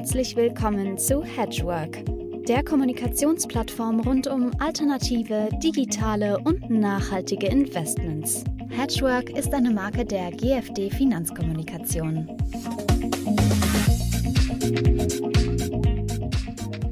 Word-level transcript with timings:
Herzlich 0.00 0.34
willkommen 0.34 0.96
zu 0.96 1.22
Hedgework, 1.22 2.02
der 2.48 2.64
Kommunikationsplattform 2.64 4.00
rund 4.00 4.26
um 4.28 4.50
alternative, 4.58 5.50
digitale 5.62 6.38
und 6.38 6.70
nachhaltige 6.70 7.48
Investments. 7.48 8.42
Hedgework 8.70 9.28
ist 9.28 9.52
eine 9.52 9.70
Marke 9.70 10.06
der 10.06 10.30
GFD 10.30 10.88
Finanzkommunikation. 10.88 12.34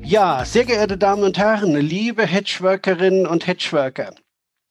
Ja, 0.05 0.45
sehr 0.45 0.67
geehrte 0.67 0.99
Damen 0.99 1.23
und 1.23 1.39
Herren, 1.39 1.77
liebe 1.77 2.27
Hedgeworkerinnen 2.27 3.27
und 3.27 3.47
Hedgeworker. 3.47 4.13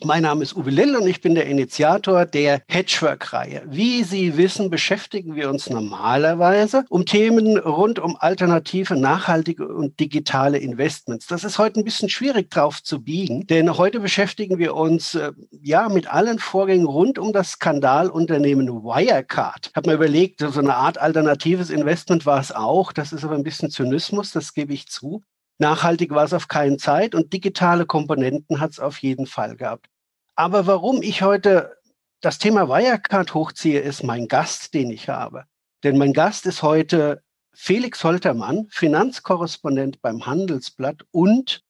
Mein 0.04 0.21
Name 0.21 0.43
ist 0.43 0.55
Uwe 0.55 0.70
Lill 0.70 0.95
und 0.95 1.07
ich 1.07 1.21
bin 1.21 1.34
der 1.34 1.48
Initiator 1.48 2.27
der 2.27 2.61
Hedgework-Reihe. 2.68 3.64
Wie 3.66 4.04
Sie 4.04 4.38
wissen, 4.38 4.70
beschäftigen 4.70 5.34
wir 5.34 5.50
uns 5.50 5.71
normalerweise 5.71 6.86
um 6.89 7.04
Themen 7.04 7.57
rund 7.57 7.97
um 7.97 8.15
alternative, 8.15 8.96
nachhaltige 8.96 9.68
und 9.68 10.00
digitale 10.00 10.60
Investments. 10.60 11.25
Das 11.25 11.43
ist 11.43 11.57
heute 11.57 11.79
ein 11.79 11.83
bisschen 11.83 12.10
schwierig 12.10 12.52
drauf 12.52 12.83
zu 12.83 13.04
biegen, 13.04 13.47
denn 13.47 13.75
heute 13.75 14.00
beschäftigen 14.00 14.60
wir 14.60 14.75
uns 14.75 15.15
äh, 15.15 15.32
ja 15.64 15.89
mit 15.89 16.14
allen 16.14 16.38
Vorgängen 16.38 16.86
rund 16.86 17.18
um 17.18 17.33
das 17.33 17.54
Skandalunternehmen 17.54 18.68
Wirecard. 18.83 19.69
Ich 19.71 19.75
habe 19.75 19.89
mir 19.89 19.96
überlegt, 19.96 20.41
so 20.41 20.60
eine 20.60 20.75
Art 20.75 21.00
alternatives 21.00 21.71
Investment 21.71 22.27
war 22.27 22.39
es 22.39 22.52
auch. 22.52 22.93
Das 22.93 23.14
ist 23.14 23.24
aber 23.24 23.33
ein 23.33 23.41
bisschen 23.43 23.71
Zynismus, 23.71 24.32
das 24.32 24.54
gebe 24.54 24.74
ich 24.74 24.89
zu. 24.89 25.24
Nachhaltig 25.60 26.11
war 26.11 26.24
es 26.24 26.34
auf 26.34 26.47
keinen 26.47 26.78
Zeit 26.78 27.16
und 27.16 27.34
digitale 27.34 27.86
Komponenten 27.86 28.60
hat 28.60 28.71
es 28.71 28.79
auf 28.79 29.00
jeden 29.00 29.25
Fall 29.25 29.56
gehabt. 29.56 29.88
Aber 30.36 30.68
warum 30.68 31.02
ich 31.02 31.24
heute 31.24 31.78
das 32.22 32.38
Thema 32.38 32.70
Wirecard 32.70 33.33
hochziehe, 33.33 33.80
ist 33.80 34.03
mein 34.03 34.28
Gast, 34.28 34.73
den 34.73 34.92
ich 34.92 35.09
habe. 35.09 35.45
Denn 35.83 35.97
mein 35.97 36.14
Gast 36.14 36.45
ist 36.45 36.64
heute 36.64 37.23
Felix 37.53 38.03
Holtermann, 38.03 38.67
Finanzkorrespondent 38.70 40.02
beim 40.02 40.25
Handelsblatt 40.25 41.05
und 41.11 41.63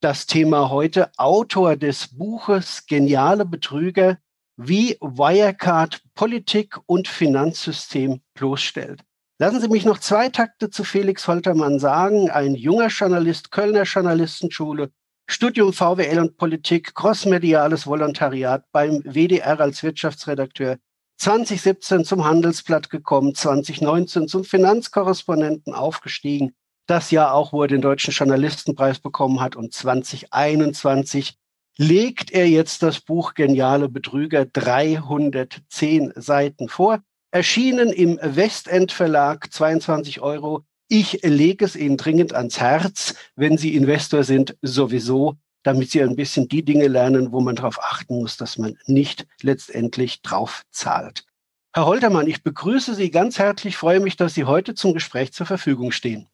das 0.00 0.26
Thema 0.26 0.70
heute 0.70 1.10
Autor 1.16 1.76
des 1.76 2.16
Buches 2.16 2.86
Geniale 2.86 3.44
Betrüger, 3.44 4.18
wie 4.56 4.96
Wirecard 5.00 6.00
Politik 6.14 6.78
und 6.86 7.08
Finanzsystem 7.08 8.20
bloßstellt. 8.34 9.02
Lassen 9.38 9.60
Sie 9.60 9.68
mich 9.68 9.84
noch 9.84 9.98
zwei 9.98 10.30
Takte 10.30 10.70
zu 10.70 10.82
Felix 10.82 11.28
Holtermann 11.28 11.78
sagen. 11.78 12.30
Ein 12.30 12.54
junger 12.54 12.88
Journalist, 12.88 13.50
Kölner 13.50 13.82
Journalistenschule, 13.82 14.90
Studium 15.28 15.74
VWL 15.74 16.20
und 16.20 16.38
Politik, 16.38 16.94
crossmediales 16.94 17.86
Volontariat 17.86 18.64
beim 18.72 19.02
WDR 19.04 19.60
als 19.60 19.82
Wirtschaftsredakteur, 19.82 20.78
2017 21.18 22.04
zum 22.04 22.24
Handelsblatt 22.24 22.88
gekommen, 22.88 23.34
2019 23.34 24.26
zum 24.26 24.44
Finanzkorrespondenten 24.44 25.74
aufgestiegen, 25.74 26.54
das 26.86 27.10
Jahr 27.10 27.34
auch, 27.34 27.52
wo 27.52 27.62
er 27.62 27.68
den 27.68 27.82
Deutschen 27.82 28.14
Journalistenpreis 28.14 29.00
bekommen 29.00 29.40
hat 29.40 29.54
und 29.54 29.74
2021 29.74 31.36
legt 31.76 32.30
er 32.30 32.48
jetzt 32.48 32.82
das 32.82 33.00
Buch 33.00 33.34
Geniale 33.34 33.90
Betrüger 33.90 34.46
310 34.46 36.12
Seiten 36.16 36.68
vor. 36.70 37.02
Erschienen 37.36 37.90
im 37.90 38.18
Westend 38.22 38.92
Verlag, 38.92 39.52
22 39.52 40.22
Euro. 40.22 40.64
Ich 40.88 41.20
lege 41.22 41.66
es 41.66 41.76
Ihnen 41.76 41.98
dringend 41.98 42.32
ans 42.32 42.60
Herz, 42.60 43.14
wenn 43.34 43.58
Sie 43.58 43.76
Investor 43.76 44.24
sind, 44.24 44.56
sowieso, 44.62 45.34
damit 45.62 45.90
Sie 45.90 46.02
ein 46.02 46.16
bisschen 46.16 46.48
die 46.48 46.64
Dinge 46.64 46.88
lernen, 46.88 47.32
wo 47.32 47.42
man 47.42 47.54
darauf 47.54 47.78
achten 47.78 48.20
muss, 48.20 48.38
dass 48.38 48.56
man 48.56 48.78
nicht 48.86 49.26
letztendlich 49.42 50.22
drauf 50.22 50.62
zahlt. 50.70 51.26
Herr 51.74 51.84
Holtermann, 51.84 52.26
ich 52.26 52.42
begrüße 52.42 52.94
Sie 52.94 53.10
ganz 53.10 53.38
herzlich, 53.38 53.76
freue 53.76 54.00
mich, 54.00 54.16
dass 54.16 54.32
Sie 54.32 54.44
heute 54.44 54.74
zum 54.74 54.94
Gespräch 54.94 55.34
zur 55.34 55.44
Verfügung 55.44 55.92
stehen. 55.92 56.28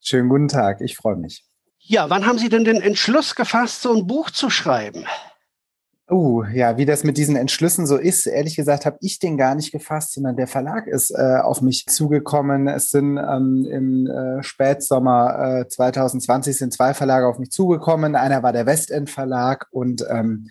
Schönen 0.00 0.28
guten 0.28 0.46
Tag, 0.46 0.80
ich 0.80 0.94
freue 0.94 1.16
mich. 1.16 1.42
Ja, 1.80 2.08
wann 2.08 2.24
haben 2.24 2.38
Sie 2.38 2.50
denn 2.50 2.62
den 2.62 2.80
Entschluss 2.80 3.34
gefasst, 3.34 3.82
so 3.82 3.92
ein 3.92 4.06
Buch 4.06 4.30
zu 4.30 4.48
schreiben? 4.48 5.06
Uh, 6.08 6.44
ja, 6.44 6.76
wie 6.78 6.84
das 6.84 7.02
mit 7.02 7.16
diesen 7.16 7.34
Entschlüssen 7.34 7.84
so 7.84 7.96
ist, 7.96 8.26
ehrlich 8.26 8.54
gesagt, 8.54 8.86
habe 8.86 8.96
ich 9.00 9.18
den 9.18 9.36
gar 9.36 9.56
nicht 9.56 9.72
gefasst, 9.72 10.12
sondern 10.12 10.36
der 10.36 10.46
Verlag 10.46 10.86
ist 10.86 11.10
äh, 11.10 11.38
auf 11.42 11.62
mich 11.62 11.86
zugekommen. 11.86 12.68
Es 12.68 12.90
sind 12.90 13.16
ähm, 13.16 13.66
im 13.68 14.06
äh, 14.06 14.40
Spätsommer 14.44 15.62
äh, 15.62 15.68
2020 15.68 16.58
sind 16.58 16.72
zwei 16.72 16.94
Verlage 16.94 17.26
auf 17.26 17.40
mich 17.40 17.50
zugekommen. 17.50 18.14
Einer 18.14 18.44
war 18.44 18.52
der 18.52 18.66
Westend 18.66 19.10
Verlag 19.10 19.66
und 19.72 20.06
ähm, 20.08 20.48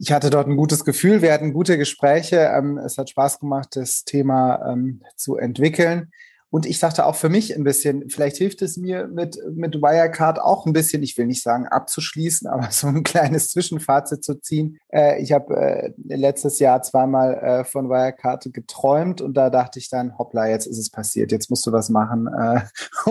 ich 0.00 0.10
hatte 0.10 0.30
dort 0.30 0.48
ein 0.48 0.56
gutes 0.56 0.84
Gefühl. 0.84 1.22
Wir 1.22 1.32
hatten 1.32 1.52
gute 1.52 1.78
Gespräche. 1.78 2.50
Ähm, 2.52 2.76
es 2.78 2.98
hat 2.98 3.10
Spaß 3.10 3.38
gemacht, 3.38 3.76
das 3.76 4.02
Thema 4.04 4.72
ähm, 4.72 5.02
zu 5.14 5.36
entwickeln. 5.36 6.10
Und 6.50 6.64
ich 6.64 6.78
dachte 6.78 7.04
auch 7.04 7.14
für 7.14 7.28
mich 7.28 7.54
ein 7.54 7.64
bisschen, 7.64 8.08
vielleicht 8.08 8.38
hilft 8.38 8.62
es 8.62 8.78
mir 8.78 9.06
mit, 9.06 9.38
mit 9.54 9.76
Wirecard 9.76 10.40
auch 10.40 10.64
ein 10.64 10.72
bisschen, 10.72 11.02
ich 11.02 11.16
will 11.18 11.26
nicht 11.26 11.42
sagen 11.42 11.66
abzuschließen, 11.66 12.48
aber 12.48 12.68
so 12.70 12.86
ein 12.86 13.02
kleines 13.02 13.50
Zwischenfazit 13.50 14.24
zu 14.24 14.40
ziehen. 14.40 14.78
Äh, 14.88 15.22
ich 15.22 15.32
habe 15.32 15.54
äh, 15.56 15.92
letztes 16.04 16.58
Jahr 16.58 16.82
zweimal 16.82 17.34
äh, 17.34 17.64
von 17.64 17.90
Wirecard 17.90 18.48
geträumt 18.52 19.20
und 19.20 19.34
da 19.34 19.50
dachte 19.50 19.78
ich 19.78 19.90
dann, 19.90 20.16
hoppla, 20.16 20.48
jetzt 20.48 20.66
ist 20.66 20.78
es 20.78 20.90
passiert, 20.90 21.32
jetzt 21.32 21.50
musst 21.50 21.66
du 21.66 21.72
was 21.72 21.90
machen 21.90 22.28
äh, 22.28 22.60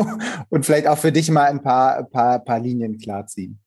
und 0.49 0.65
vielleicht 0.65 0.87
auch 0.87 0.97
für 0.97 1.11
dich 1.11 1.29
mal 1.29 1.45
ein 1.45 1.61
paar, 1.61 2.03
paar, 2.05 2.39
paar 2.39 2.59
Linien 2.59 2.97
klarziehen. 2.97 3.59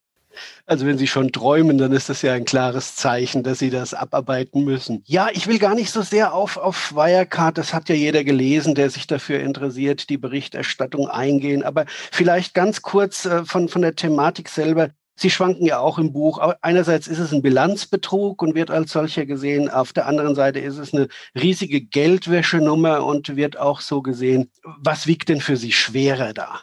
Also 0.66 0.86
wenn 0.86 0.98
Sie 0.98 1.06
schon 1.06 1.32
träumen, 1.32 1.78
dann 1.78 1.92
ist 1.92 2.08
das 2.08 2.22
ja 2.22 2.32
ein 2.32 2.44
klares 2.44 2.96
Zeichen, 2.96 3.42
dass 3.42 3.58
Sie 3.58 3.70
das 3.70 3.94
abarbeiten 3.94 4.64
müssen. 4.64 5.02
Ja, 5.06 5.28
ich 5.32 5.46
will 5.46 5.58
gar 5.58 5.74
nicht 5.74 5.90
so 5.90 6.02
sehr 6.02 6.34
auf, 6.34 6.56
auf 6.56 6.94
Wirecard, 6.94 7.58
das 7.58 7.74
hat 7.74 7.88
ja 7.88 7.94
jeder 7.94 8.24
gelesen, 8.24 8.74
der 8.74 8.90
sich 8.90 9.06
dafür 9.06 9.40
interessiert, 9.40 10.08
die 10.10 10.18
Berichterstattung 10.18 11.08
eingehen. 11.08 11.62
Aber 11.62 11.86
vielleicht 11.88 12.54
ganz 12.54 12.82
kurz 12.82 13.24
äh, 13.24 13.44
von, 13.44 13.68
von 13.68 13.82
der 13.82 13.96
Thematik 13.96 14.48
selber. 14.48 14.90
Sie 15.16 15.28
schwanken 15.28 15.66
ja 15.66 15.78
auch 15.78 15.98
im 15.98 16.14
Buch. 16.14 16.38
Einerseits 16.62 17.06
ist 17.06 17.18
es 17.18 17.30
ein 17.30 17.42
Bilanzbetrug 17.42 18.40
und 18.40 18.54
wird 18.54 18.70
als 18.70 18.92
solcher 18.92 19.26
gesehen. 19.26 19.68
Auf 19.68 19.92
der 19.92 20.06
anderen 20.06 20.34
Seite 20.34 20.60
ist 20.60 20.78
es 20.78 20.94
eine 20.94 21.08
riesige 21.34 21.82
Geldwäschenummer 21.82 23.04
und 23.04 23.36
wird 23.36 23.58
auch 23.58 23.82
so 23.82 24.00
gesehen. 24.00 24.50
Was 24.62 25.06
wiegt 25.06 25.28
denn 25.28 25.42
für 25.42 25.58
Sie 25.58 25.72
schwerer 25.72 26.32
da? 26.32 26.60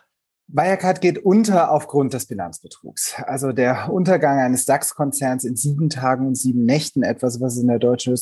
Wirecard 0.49 1.01
geht 1.01 1.19
unter 1.19 1.71
aufgrund 1.71 2.13
des 2.13 2.25
Bilanzbetrugs. 2.25 3.15
Also 3.25 3.51
der 3.51 3.91
Untergang 3.91 4.39
eines 4.39 4.63
DAX-Konzerns 4.65 5.43
in 5.43 5.57
sieben 5.57 5.89
Tagen 5.89 6.25
und 6.25 6.35
sieben 6.35 6.63
Nächten, 6.63 7.03
etwas, 7.03 7.41
was 7.41 7.55
es 7.55 7.61
in 7.61 7.67
der 7.67 7.79
deutschen 7.79 8.13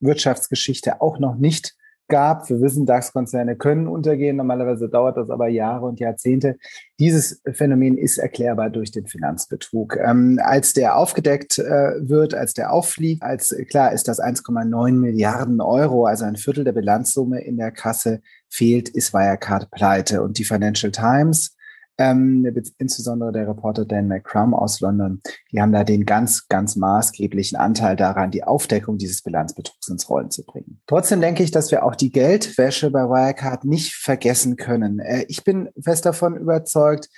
Wirtschaftsgeschichte 0.00 1.02
auch 1.02 1.18
noch 1.18 1.36
nicht 1.36 1.74
gab. 2.08 2.48
Wir 2.48 2.60
wissen, 2.62 2.86
DAX-Konzerne 2.86 3.56
können 3.56 3.86
untergehen. 3.86 4.36
Normalerweise 4.36 4.88
dauert 4.88 5.18
das 5.18 5.28
aber 5.28 5.48
Jahre 5.48 5.84
und 5.84 6.00
Jahrzehnte. 6.00 6.56
Dieses 6.98 7.42
Phänomen 7.52 7.98
ist 7.98 8.16
erklärbar 8.16 8.70
durch 8.70 8.90
den 8.90 9.06
Finanzbetrug. 9.06 9.98
Ähm, 9.98 10.40
als 10.42 10.72
der 10.72 10.96
aufgedeckt 10.96 11.58
äh, 11.58 11.92
wird, 12.00 12.32
als 12.34 12.54
der 12.54 12.72
auffliegt, 12.72 13.22
als 13.22 13.54
klar 13.68 13.92
ist, 13.92 14.08
dass 14.08 14.22
1,9 14.22 14.92
Milliarden 14.92 15.60
Euro, 15.60 16.06
also 16.06 16.24
ein 16.24 16.36
Viertel 16.36 16.64
der 16.64 16.72
Bilanzsumme 16.72 17.42
in 17.42 17.58
der 17.58 17.72
Kasse 17.72 18.20
fehlt, 18.48 18.88
ist 18.88 19.12
Wirecard 19.12 19.70
pleite. 19.70 20.22
Und 20.22 20.38
die 20.38 20.44
Financial 20.44 20.92
Times 20.92 21.53
ähm, 21.98 22.46
insbesondere 22.78 23.32
der 23.32 23.48
Reporter 23.48 23.84
Dan 23.84 24.08
McCrum 24.08 24.54
aus 24.54 24.80
London, 24.80 25.20
die 25.52 25.60
haben 25.60 25.72
da 25.72 25.84
den 25.84 26.04
ganz, 26.04 26.48
ganz 26.48 26.76
maßgeblichen 26.76 27.56
Anteil 27.56 27.96
daran, 27.96 28.30
die 28.30 28.44
Aufdeckung 28.44 28.98
dieses 28.98 29.22
Bilanzbetrugs 29.22 29.88
ins 29.88 30.08
Rollen 30.08 30.30
zu 30.30 30.44
bringen. 30.44 30.80
Trotzdem 30.86 31.20
denke 31.20 31.42
ich, 31.42 31.50
dass 31.50 31.70
wir 31.70 31.84
auch 31.84 31.94
die 31.94 32.10
Geldwäsche 32.10 32.90
bei 32.90 33.04
Wirecard 33.04 33.64
nicht 33.64 33.94
vergessen 33.94 34.56
können. 34.56 34.98
Äh, 34.98 35.24
ich 35.28 35.44
bin 35.44 35.68
fest 35.80 36.06
davon 36.06 36.36
überzeugt, 36.36 37.08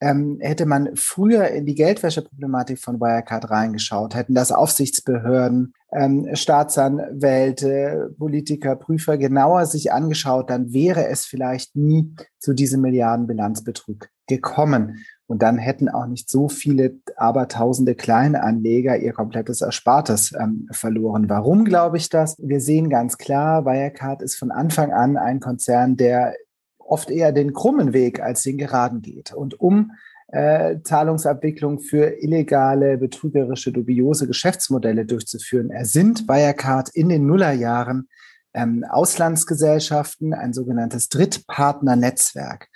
ähm, 0.00 0.38
hätte 0.40 0.66
man 0.66 0.96
früher 0.96 1.48
in 1.48 1.66
die 1.66 1.74
Geldwäscheproblematik 1.74 2.78
von 2.78 3.00
Wirecard 3.00 3.50
reingeschaut, 3.50 4.14
hätten 4.14 4.34
das 4.34 4.52
Aufsichtsbehörden, 4.52 5.74
ähm, 5.92 6.28
Staatsanwälte, 6.34 8.14
Politiker, 8.18 8.76
Prüfer 8.76 9.16
genauer 9.16 9.66
sich 9.66 9.92
angeschaut, 9.92 10.50
dann 10.50 10.72
wäre 10.72 11.06
es 11.08 11.24
vielleicht 11.24 11.76
nie 11.76 12.14
zu 12.38 12.52
diesem 12.52 12.80
Milliardenbilanzbetrug 12.82 14.08
gekommen. 14.26 15.04
Und 15.26 15.42
dann 15.42 15.56
hätten 15.56 15.88
auch 15.88 16.06
nicht 16.06 16.28
so 16.28 16.48
viele 16.48 16.96
abertausende 17.16 17.94
Kleinanleger 17.94 18.98
ihr 18.98 19.12
komplettes 19.12 19.62
Erspartes 19.62 20.32
ähm, 20.38 20.68
verloren. 20.70 21.30
Warum 21.30 21.64
glaube 21.64 21.96
ich 21.96 22.10
das? 22.10 22.36
Wir 22.38 22.60
sehen 22.60 22.90
ganz 22.90 23.16
klar, 23.16 23.64
Wirecard 23.64 24.20
ist 24.20 24.36
von 24.36 24.50
Anfang 24.50 24.92
an 24.92 25.16
ein 25.16 25.40
Konzern, 25.40 25.96
der 25.96 26.34
oft 26.86 27.10
eher 27.10 27.32
den 27.32 27.52
krummen 27.52 27.92
Weg 27.92 28.20
als 28.20 28.42
den 28.42 28.58
geraden 28.58 29.02
geht. 29.02 29.32
Und 29.32 29.60
um 29.60 29.92
äh, 30.28 30.80
Zahlungsabwicklung 30.82 31.80
für 31.80 32.22
illegale, 32.22 32.98
betrügerische, 32.98 33.72
dubiose 33.72 34.26
Geschäftsmodelle 34.26 35.06
durchzuführen, 35.06 35.70
ersinnt 35.70 36.28
Wirecard 36.28 36.88
in 36.90 37.08
den 37.08 37.26
Nullerjahren 37.26 38.08
ähm, 38.54 38.84
Auslandsgesellschaften, 38.88 40.32
ein 40.32 40.52
sogenanntes 40.52 41.08
Drittpartnernetzwerk. 41.08 42.68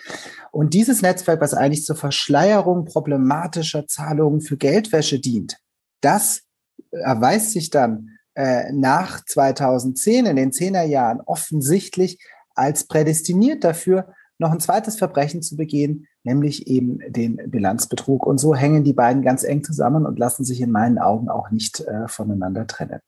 Und 0.51 0.75
dieses 0.75 1.03
Netzwerk, 1.03 1.41
was 1.41 1.55
eigentlich 1.55 1.85
zur 1.85 1.97
Verschleierung 1.97 2.85
problematischer 2.85 3.87
Zahlungen 3.87 4.41
für 4.41 4.57
Geldwäsche 4.57 5.21
dient, 5.21 5.59
das 6.01 6.43
erweist 6.91 7.53
sich 7.53 7.71
dann 7.71 8.11
äh, 8.35 8.73
nach 8.73 9.25
2010, 9.25 10.27
in 10.27 10.37
den 10.37 10.53
Zehnerjahren, 10.53 11.21
offensichtlich 11.21 12.19
als 12.59 12.87
prädestiniert 12.87 13.65
dafür, 13.65 14.09
noch 14.39 14.53
ein 14.53 14.61
zweites 14.61 14.97
Verbrechen 14.97 15.43
zu 15.43 15.57
begehen, 15.57 16.07
nämlich 16.23 16.67
eben 16.69 17.01
den 17.09 17.37
Bilanzbetrug. 17.51 18.27
Und 18.27 18.39
so 18.39 18.55
hängen 18.55 18.85
die 18.85 18.93
beiden 18.93 19.23
ganz 19.23 19.43
eng 19.43 19.65
zusammen 19.65 20.07
und 20.07 20.19
lassen 20.19 20.45
sich 20.45 20.61
in 20.61 20.71
meinen 20.71 20.99
Augen 20.99 21.29
auch 21.29 21.51
nicht 21.51 21.81
äh, 21.81 22.07
voneinander 22.09 22.67
trennen. 22.67 23.01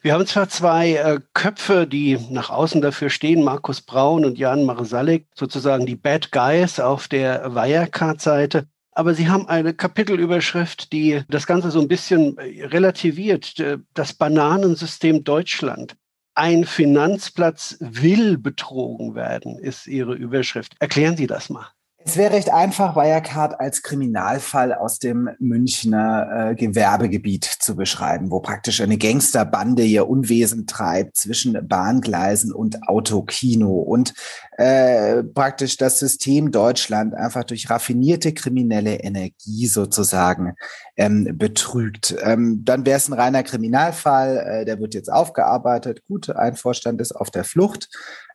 Wir 0.00 0.12
haben 0.12 0.26
zwar 0.26 0.48
zwei 0.50 0.96
äh, 0.96 1.20
Köpfe, 1.32 1.86
die 1.86 2.18
nach 2.30 2.50
außen 2.50 2.82
dafür 2.82 3.08
stehen, 3.08 3.42
Markus 3.42 3.80
Braun 3.80 4.24
und 4.26 4.38
Jan 4.38 4.64
Marsalik, 4.64 5.26
sozusagen 5.34 5.86
die 5.86 5.96
Bad 5.96 6.30
Guys 6.30 6.78
auf 6.78 7.08
der 7.08 7.54
Wirecard-Seite. 7.54 8.66
Aber 8.92 9.14
sie 9.14 9.28
haben 9.28 9.48
eine 9.48 9.74
Kapitelüberschrift, 9.74 10.92
die 10.92 11.22
das 11.28 11.46
Ganze 11.46 11.70
so 11.70 11.80
ein 11.80 11.88
bisschen 11.88 12.38
relativiert. 12.38 13.58
Äh, 13.58 13.78
das 13.94 14.12
Bananensystem 14.12 15.24
Deutschland. 15.24 15.96
Ein 16.36 16.64
Finanzplatz 16.64 17.76
will 17.78 18.38
betrogen 18.38 19.14
werden, 19.14 19.56
ist 19.58 19.86
Ihre 19.86 20.14
Überschrift. 20.14 20.74
Erklären 20.80 21.16
Sie 21.16 21.28
das 21.28 21.48
mal. 21.48 21.68
Es 22.06 22.18
wäre 22.18 22.34
recht 22.34 22.52
einfach, 22.52 22.96
Wirecard 22.96 23.58
als 23.58 23.82
Kriminalfall 23.82 24.74
aus 24.74 24.98
dem 24.98 25.30
Münchner 25.38 26.50
äh, 26.50 26.54
Gewerbegebiet 26.54 27.44
zu 27.44 27.76
beschreiben, 27.76 28.30
wo 28.30 28.40
praktisch 28.40 28.82
eine 28.82 28.98
Gangsterbande 28.98 29.84
ihr 29.84 30.06
Unwesen 30.06 30.66
treibt 30.66 31.16
zwischen 31.16 31.66
Bahngleisen 31.66 32.52
und 32.52 32.86
Autokino 32.86 33.78
und 33.78 34.12
äh, 34.58 35.22
praktisch 35.24 35.78
das 35.78 35.98
System 35.98 36.52
Deutschland 36.52 37.14
einfach 37.14 37.44
durch 37.44 37.70
raffinierte 37.70 38.34
kriminelle 38.34 38.96
Energie 38.96 39.66
sozusagen 39.66 40.56
ähm, 40.96 41.38
betrügt. 41.38 42.14
Ähm, 42.22 42.66
dann 42.66 42.84
wäre 42.84 42.98
es 42.98 43.08
ein 43.08 43.14
reiner 43.14 43.42
Kriminalfall, 43.42 44.36
äh, 44.36 44.64
der 44.66 44.78
wird 44.78 44.92
jetzt 44.92 45.10
aufgearbeitet. 45.10 46.02
Gut, 46.06 46.28
ein 46.28 46.54
Vorstand 46.54 47.00
ist 47.00 47.12
auf 47.12 47.30
der 47.30 47.44
Flucht. 47.44 47.88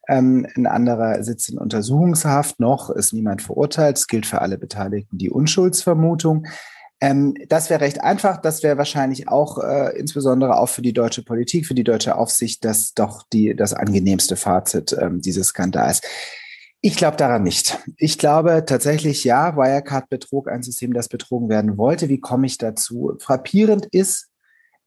Ähm, 0.10 0.48
ein 0.56 0.66
anderer 0.66 1.24
sitzt 1.24 1.50
in 1.50 1.60
Untersuchungshaft. 1.60 2.60
Noch 2.60 2.90
ist 2.90 3.14
niemand 3.14 3.44
verurteilt. 3.44 3.98
Es 3.98 4.08
gilt 4.08 4.26
für 4.26 4.42
alle 4.42 4.58
Beteiligten 4.58 5.20
die 5.20 5.30
Unschuldsvermutung. 5.30 6.48
Ähm, 7.00 7.36
das 7.48 7.70
wäre 7.70 7.82
recht 7.82 8.02
einfach. 8.02 8.42
Das 8.42 8.64
wäre 8.64 8.80
wahrscheinlich 8.80 9.28
auch 9.28 9.60
äh, 9.60 9.96
insbesondere 10.00 10.58
auch 10.58 10.68
für 10.68 10.82
die 10.82 10.94
deutsche 10.94 11.24
Politik, 11.24 11.68
für 11.68 11.76
die 11.76 11.84
deutsche 11.84 12.18
Aufsicht, 12.18 12.66
das 12.66 12.96
doch 12.96 13.22
die, 13.32 13.56
das 13.56 13.74
angenehmste 13.74 14.36
Fazit 14.36 14.98
ähm, 15.00 15.22
dieses 15.22 15.50
Skandals. 15.50 16.02
Ich 16.82 16.96
glaube 16.96 17.18
daran 17.18 17.44
nicht. 17.44 17.78
Ich 17.98 18.18
glaube 18.18 18.64
tatsächlich, 18.66 19.24
ja, 19.24 19.56
Wirecard 19.56 20.10
betrug 20.10 20.50
ein 20.50 20.64
System, 20.64 20.94
das 20.94 21.08
betrogen 21.08 21.50
werden 21.50 21.78
wollte. 21.78 22.10
Wie 22.10 22.20
komme 22.20 22.48
ich 22.48 22.58
dazu? 22.58 23.16
Frappierend 23.20 23.86
ist 23.86 24.30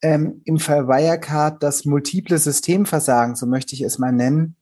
ähm, 0.03 0.41
im 0.45 0.59
Fall 0.59 0.89
Wirecard 0.89 1.63
das 1.63 1.85
multiple 1.85 2.39
Systemversagen, 2.39 3.37
so 3.37 3.47
möchte 3.47 3.77
ich 3.77 3.83
es 3.83 3.99
mal 3.99 4.11
nennen, 4.11 4.57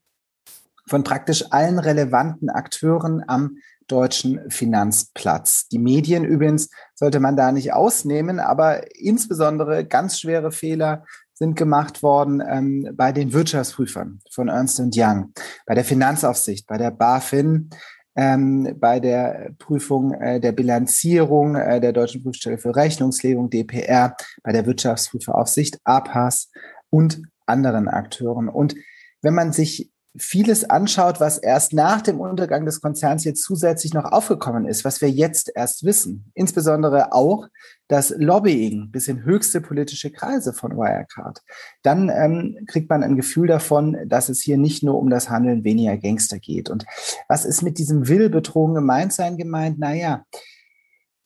von 0.91 1.03
praktisch 1.03 1.45
allen 1.51 1.79
relevanten 1.79 2.49
Akteuren 2.49 3.23
am 3.25 3.57
deutschen 3.87 4.41
Finanzplatz. 4.51 5.69
Die 5.69 5.79
Medien 5.79 6.25
übrigens 6.25 6.69
sollte 6.95 7.21
man 7.21 7.37
da 7.37 7.53
nicht 7.53 7.71
ausnehmen, 7.73 8.39
aber 8.39 8.93
insbesondere 8.99 9.85
ganz 9.85 10.19
schwere 10.19 10.51
Fehler 10.51 11.05
sind 11.33 11.55
gemacht 11.55 12.03
worden 12.03 12.43
ähm, 12.45 12.89
bei 12.93 13.13
den 13.13 13.31
Wirtschaftsprüfern 13.31 14.19
von 14.29 14.49
Ernst 14.49 14.81
Young, 14.93 15.31
bei 15.65 15.75
der 15.75 15.85
Finanzaufsicht, 15.85 16.67
bei 16.67 16.77
der 16.77 16.91
BaFin, 16.91 17.69
ähm, 18.17 18.75
bei 18.77 18.99
der 18.99 19.51
Prüfung 19.59 20.13
äh, 20.13 20.41
der 20.41 20.51
Bilanzierung 20.51 21.55
äh, 21.55 21.79
der 21.79 21.93
Deutschen 21.93 22.21
Prüfstelle 22.21 22.57
für 22.57 22.75
Rechnungslegung, 22.75 23.49
DPR, 23.49 24.17
bei 24.43 24.51
der 24.51 24.65
Wirtschaftsprüferaufsicht, 24.65 25.79
APAS 25.85 26.51
und 26.89 27.23
anderen 27.45 27.87
Akteuren. 27.87 28.49
Und 28.49 28.75
wenn 29.21 29.33
man 29.33 29.53
sich 29.53 29.90
vieles 30.17 30.69
anschaut, 30.69 31.19
was 31.19 31.37
erst 31.37 31.73
nach 31.73 32.01
dem 32.01 32.19
Untergang 32.19 32.65
des 32.65 32.81
Konzerns 32.81 33.23
jetzt 33.23 33.43
zusätzlich 33.43 33.93
noch 33.93 34.05
aufgekommen 34.05 34.65
ist, 34.65 34.83
was 34.83 35.01
wir 35.01 35.09
jetzt 35.09 35.51
erst 35.55 35.85
wissen. 35.85 36.31
Insbesondere 36.33 37.13
auch 37.13 37.47
das 37.87 38.13
Lobbying 38.17 38.91
bis 38.91 39.07
in 39.07 39.23
höchste 39.23 39.61
politische 39.61 40.11
Kreise 40.11 40.53
von 40.53 40.75
Wirecard. 40.75 41.41
Dann 41.81 42.09
ähm, 42.09 42.57
kriegt 42.67 42.89
man 42.89 43.03
ein 43.03 43.15
Gefühl 43.15 43.47
davon, 43.47 43.97
dass 44.05 44.29
es 44.29 44.41
hier 44.41 44.57
nicht 44.57 44.83
nur 44.83 44.99
um 44.99 45.09
das 45.09 45.29
Handeln 45.29 45.63
weniger 45.63 45.97
Gangster 45.97 46.39
geht. 46.39 46.69
Und 46.69 46.85
was 47.29 47.45
ist 47.45 47.61
mit 47.61 47.77
diesem 47.77 48.07
Will 48.07 48.29
betrogen 48.29 48.75
gemeint 48.75 49.13
sein 49.13 49.37
gemeint? 49.37 49.79
Naja, 49.79 50.25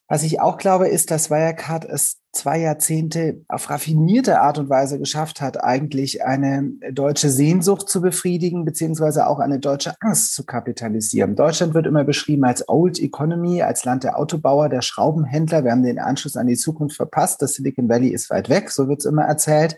was 0.08 0.24
ich 0.24 0.40
auch 0.40 0.58
glaube, 0.58 0.88
ist, 0.88 1.10
dass 1.10 1.32
Wirecard 1.32 1.86
es 1.86 2.18
zwei 2.32 2.60
Jahrzehnte 2.60 3.42
auf 3.48 3.70
raffinierte 3.70 4.40
Art 4.42 4.60
und 4.60 4.70
Weise 4.70 5.00
geschafft 5.00 5.42
hat, 5.42 5.64
eigentlich 5.64 6.24
eine 6.24 6.74
deutsche 6.92 7.30
Sehnsucht 7.30 7.90
zu 7.90 8.02
befriedigen, 8.02 8.66
beziehungsweise 8.66 9.26
auch 9.26 9.40
eine 9.40 9.60
deutsche 9.60 9.96
Angst 10.02 10.36
zu 10.36 10.46
kapitalisieren. 10.46 11.36
Deutschland 11.36 11.74
wird 11.74 11.88
immer 11.88 12.04
beschrieben 12.04 12.44
als 12.44 12.68
Old 12.68 13.00
Economy, 13.00 13.64
als 13.64 13.86
Land 13.86 14.04
der 14.04 14.20
Autobauer, 14.20 14.70
der 14.70 14.82
Schraubenhändler. 14.82 15.64
Wir 15.64 15.72
haben 15.72 15.84
den 15.84 15.98
Anschluss 15.98 16.36
an 16.36 16.48
die 16.48 16.58
Zukunft 16.58 16.98
verpasst. 16.98 17.42
Das 17.42 17.54
Silicon 17.54 17.90
Valley 17.90 18.10
ist 18.10 18.30
weit 18.30 18.50
weg, 18.50 18.70
so 18.70 18.88
wird 18.88 19.00
es 19.00 19.06
immer 19.06 19.24
erzählt. 19.24 19.78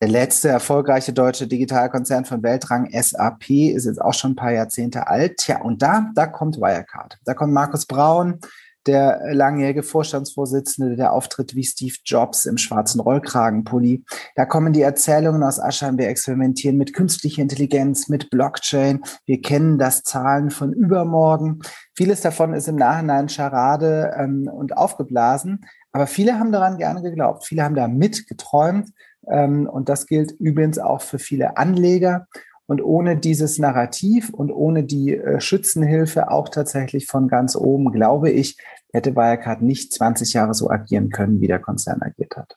Der 0.00 0.08
letzte 0.08 0.48
erfolgreiche 0.48 1.12
deutsche 1.12 1.46
Digitalkonzern 1.46 2.24
von 2.24 2.42
Weltrang, 2.42 2.88
SAP, 2.90 3.50
ist 3.50 3.84
jetzt 3.84 4.00
auch 4.00 4.14
schon 4.14 4.32
ein 4.32 4.36
paar 4.36 4.50
Jahrzehnte 4.52 5.06
alt. 5.06 5.36
Tja, 5.36 5.60
und 5.60 5.82
da, 5.82 6.10
da 6.14 6.26
kommt 6.26 6.56
Wirecard. 6.56 7.18
Da 7.24 7.34
kommt 7.34 7.52
Markus 7.52 7.86
Braun, 7.86 8.40
der 8.86 9.20
langjährige 9.32 9.82
Vorstandsvorsitzende, 9.82 10.96
der 10.96 11.12
auftritt 11.12 11.54
wie 11.54 11.64
Steve 11.64 11.94
Jobs 12.04 12.44
im 12.46 12.58
schwarzen 12.58 13.00
Rollkragenpulli. 13.00 14.04
Da 14.34 14.44
kommen 14.44 14.72
die 14.72 14.82
Erzählungen 14.82 15.42
aus 15.42 15.60
Aschheim. 15.60 15.98
Wir 15.98 16.08
experimentieren 16.08 16.76
mit 16.76 16.92
künstlicher 16.92 17.42
Intelligenz, 17.42 18.08
mit 18.08 18.30
Blockchain. 18.30 19.02
Wir 19.26 19.40
kennen 19.40 19.78
das 19.78 20.02
Zahlen 20.02 20.50
von 20.50 20.72
übermorgen. 20.72 21.60
Vieles 21.96 22.20
davon 22.20 22.54
ist 22.54 22.68
im 22.68 22.76
Nachhinein 22.76 23.28
Scharade 23.28 24.14
ähm, 24.18 24.48
und 24.52 24.76
aufgeblasen. 24.76 25.64
Aber 25.92 26.06
viele 26.06 26.38
haben 26.38 26.52
daran 26.52 26.78
gerne 26.78 27.02
geglaubt. 27.02 27.44
Viele 27.44 27.62
haben 27.62 27.74
da 27.74 27.86
mitgeträumt. 27.86 28.90
Ähm, 29.28 29.68
und 29.68 29.88
das 29.88 30.06
gilt 30.06 30.32
übrigens 30.32 30.78
auch 30.78 31.00
für 31.00 31.18
viele 31.18 31.56
Anleger. 31.56 32.26
Und 32.66 32.82
ohne 32.82 33.16
dieses 33.16 33.58
Narrativ 33.58 34.30
und 34.30 34.50
ohne 34.50 34.84
die 34.84 35.16
äh, 35.16 35.40
Schützenhilfe 35.40 36.30
auch 36.30 36.48
tatsächlich 36.48 37.06
von 37.06 37.28
ganz 37.28 37.56
oben, 37.56 37.92
glaube 37.92 38.30
ich, 38.30 38.56
hätte 38.92 39.16
Wirecard 39.16 39.62
nicht 39.62 39.92
20 39.92 40.32
Jahre 40.32 40.54
so 40.54 40.70
agieren 40.70 41.10
können, 41.10 41.40
wie 41.40 41.48
der 41.48 41.58
Konzern 41.58 42.02
agiert 42.02 42.36
hat. 42.36 42.56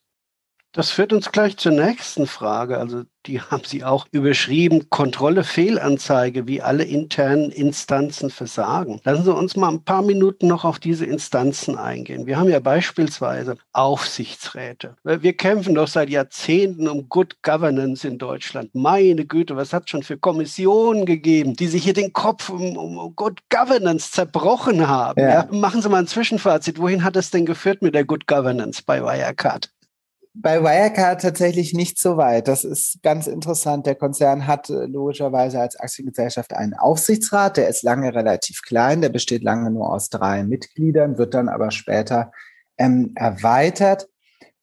Das 0.76 0.92
führt 0.92 1.14
uns 1.14 1.32
gleich 1.32 1.56
zur 1.56 1.72
nächsten 1.72 2.28
Frage. 2.28 2.78
Also 2.78 3.04
die 3.28 3.40
haben 3.40 3.64
Sie 3.66 3.86
auch 3.86 4.08
überschrieben, 4.12 4.90
Kontrolle, 4.90 5.46
Fehlanzeige, 5.46 6.48
wie 6.48 6.62
alle 6.62 6.84
internen 6.84 7.50
Instanzen 7.50 8.30
versagen. 8.30 9.00
Lassen 9.06 9.24
Sie 9.24 9.34
uns 9.34 9.56
mal 9.56 9.70
ein 9.70 9.86
paar 9.86 10.02
Minuten 10.02 10.48
noch 10.48 10.66
auf 10.66 10.78
diese 10.80 11.06
Instanzen 11.06 11.78
eingehen. 11.78 12.26
Wir 12.26 12.38
haben 12.38 12.50
ja 12.50 12.60
beispielsweise 12.60 13.56
Aufsichtsräte. 13.72 14.98
Wir 15.06 15.38
kämpfen 15.38 15.76
doch 15.76 15.88
seit 15.88 16.10
Jahrzehnten 16.10 16.90
um 16.90 17.08
Good 17.08 17.42
Governance 17.42 18.06
in 18.06 18.18
Deutschland. 18.18 18.76
Meine 18.76 19.26
Güte, 19.26 19.56
was 19.56 19.72
hat 19.72 19.90
schon 19.90 20.04
für 20.04 20.18
Kommissionen 20.18 21.06
gegeben, 21.06 21.56
die 21.56 21.68
sich 21.68 21.86
hier 21.86 21.94
den 21.94 22.12
Kopf 22.12 22.50
um, 22.50 22.76
um 22.76 23.16
Good 23.16 23.40
Governance 23.50 24.12
zerbrochen 24.12 24.90
haben. 24.90 25.22
Ja. 25.22 25.30
Ja, 25.30 25.48
machen 25.52 25.82
Sie 25.82 25.88
mal 25.88 26.00
ein 26.00 26.08
Zwischenfazit. 26.08 26.80
Wohin 26.80 27.06
hat 27.06 27.16
es 27.16 27.32
denn 27.32 27.46
geführt 27.46 27.82
mit 27.82 27.96
der 27.96 28.04
Good 28.04 28.28
Governance 28.28 28.84
bei 28.86 29.02
Wirecard? 29.02 29.72
Bei 30.38 30.62
Wirecard 30.62 31.22
tatsächlich 31.22 31.74
nicht 31.74 31.98
so 31.98 32.18
weit. 32.18 32.50
Das 32.50 32.66
ist 32.66 33.02
ganz 33.02 33.26
interessant. 33.26 33.86
Der 33.86 33.96
Konzern 33.96 34.48
hat 34.48 34.70
äh, 34.70 34.86
logischerweise 34.86 35.62
als 35.62 35.80
Aktiengesellschaft 35.80 36.54
einen 36.54 36.74
Aufsichtsrat, 36.74 37.56
der 37.56 37.70
ist 37.70 37.84
lange 37.84 38.14
relativ 38.14 38.62
klein, 38.62 39.02
der 39.02 39.10
besteht 39.10 39.44
lange 39.44 39.72
nur 39.72 39.92
aus 39.94 40.10
drei 40.10 40.44
Mitgliedern, 40.44 41.18
wird 41.18 41.34
dann 41.34 41.48
aber 41.48 41.72
später 41.72 42.34
ähm, 42.78 43.14
erweitert. 43.16 44.10